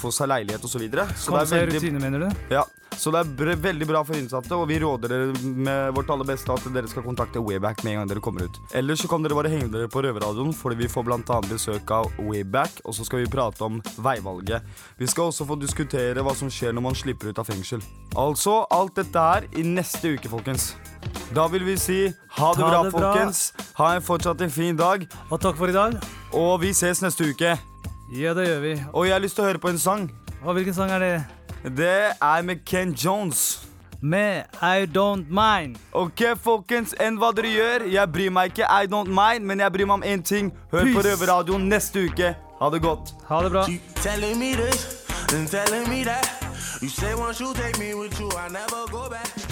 få 0.00 0.10
seg 0.10 0.32
leilighet 0.32 0.64
osv. 0.66 0.88
Komme 1.22 1.44
seg 1.46 1.68
rutine, 1.70 2.02
mener 2.02 2.26
du? 2.26 2.46
Ja, 2.50 2.64
så 2.98 3.12
det 3.14 3.22
er 3.22 3.60
veldig 3.62 3.86
bra 3.88 4.02
for 4.06 4.18
innsatte, 4.18 4.54
og 4.56 4.68
vi 4.70 4.78
råder 4.82 5.12
dere 5.12 5.52
med 5.66 5.94
vårt 5.96 6.10
aller 6.12 6.28
beste 6.28 6.52
at 6.54 6.66
dere 6.74 6.90
skal 6.90 7.04
kontakte 7.06 7.42
Wayback 7.42 7.82
med 7.84 7.94
en 7.94 8.02
gang 8.02 8.12
dere 8.12 8.22
kommer 8.24 8.46
ut. 8.46 8.60
Ellers 8.78 9.02
så 9.02 9.10
kan 9.10 9.24
dere 9.24 9.36
bare 9.38 9.50
henge 9.52 9.70
dere 9.72 9.90
på 9.90 10.02
Røverradioen, 10.04 10.52
fordi 10.56 10.80
vi 10.82 10.90
får 10.92 11.08
annet 11.12 11.50
besøk 11.50 11.90
av 11.94 12.10
Wayback, 12.18 12.82
og 12.84 12.96
så 12.96 13.06
skal 13.08 13.24
vi 13.24 13.30
prate 13.32 13.64
om 13.66 13.80
veivalget. 13.96 14.62
Vi 14.98 15.08
skal 15.10 15.30
også 15.30 15.46
få 15.48 15.58
diskutere 15.60 16.22
hva 16.22 16.34
som 16.38 16.50
skjer 16.52 16.76
når 16.76 16.86
man 16.88 16.98
slipper 16.98 17.32
ut 17.32 17.42
av 17.42 17.48
fengsel. 17.48 17.82
Altså, 18.16 18.62
alt 18.70 18.96
dette 19.00 19.26
her 19.26 19.48
i 19.56 19.66
neste 19.66 20.14
uke, 20.16 20.30
folkens. 20.30 20.72
Da 21.34 21.48
vil 21.48 21.64
vi 21.64 21.76
si 21.80 22.00
ha 22.36 22.54
det 22.54 22.62
bra, 22.64 22.82
det 22.84 22.92
bra. 22.92 23.12
folkens. 23.12 23.52
Ha 23.78 23.94
en 23.96 24.04
fortsatt 24.04 24.40
en 24.44 24.52
fin 24.52 24.76
dag. 24.76 25.06
Og 25.30 25.40
takk 25.40 25.56
for 25.58 25.72
i 25.72 25.76
dag. 25.76 25.96
Og 26.36 26.60
vi 26.62 26.72
ses 26.76 27.02
neste 27.02 27.30
uke. 27.32 27.56
Ja, 28.12 28.34
det 28.36 28.48
gjør 28.48 28.60
vi. 28.60 28.74
Og 28.92 29.06
jeg 29.08 29.16
har 29.16 29.24
lyst 29.24 29.38
til 29.38 29.46
å 29.46 29.48
høre 29.48 29.62
på 29.62 29.72
en 29.72 29.80
sang. 29.80 30.10
Og 30.42 30.56
hvilken 30.58 30.76
sang 30.76 30.92
er 30.92 31.00
det? 31.00 31.14
Det 31.64 32.12
er 32.22 32.42
med 32.42 32.56
Ken 32.66 32.92
Jones. 32.92 33.68
Med 34.00 34.42
I 34.62 34.86
Don't 34.98 35.24
Mind. 35.30 35.76
Ok, 35.92 36.22
folkens, 36.42 36.94
enn 37.00 37.20
hva 37.22 37.30
dere 37.36 37.52
gjør. 37.54 37.84
Jeg 37.92 38.10
bryr 38.12 38.32
meg 38.34 38.50
ikke, 38.50 38.66
I 38.66 38.90
don't 38.90 39.12
mind, 39.14 39.46
men 39.46 39.62
jeg 39.62 39.72
bryr 39.72 39.86
meg 39.86 39.94
om 39.94 40.02
én 40.02 40.22
ting. 40.26 40.50
Hør 40.72 40.80
på 40.80 40.84
Peace. 41.02 41.08
Røverradioen 41.08 41.68
neste 41.70 42.08
uke. 42.08 42.34
Ha 42.60 42.70
det 42.74 42.82
godt. 42.82 43.14
Ha 43.28 43.42
det 43.44 43.52
bra. 43.54 43.64
Telling 44.02 44.38
me 44.38 44.54
this 44.58 45.06
and 45.34 45.48
telling 45.48 45.88
me 45.88 46.02
that. 46.04 46.26
You 46.82 46.88
say 46.88 47.14
once 47.14 47.40
you 47.40 47.54
take 47.54 47.78
me 47.78 47.94
with 47.94 48.18
you, 48.20 48.26
I 48.26 48.48
never 48.50 48.90
go 48.90 49.08
back. 49.08 49.51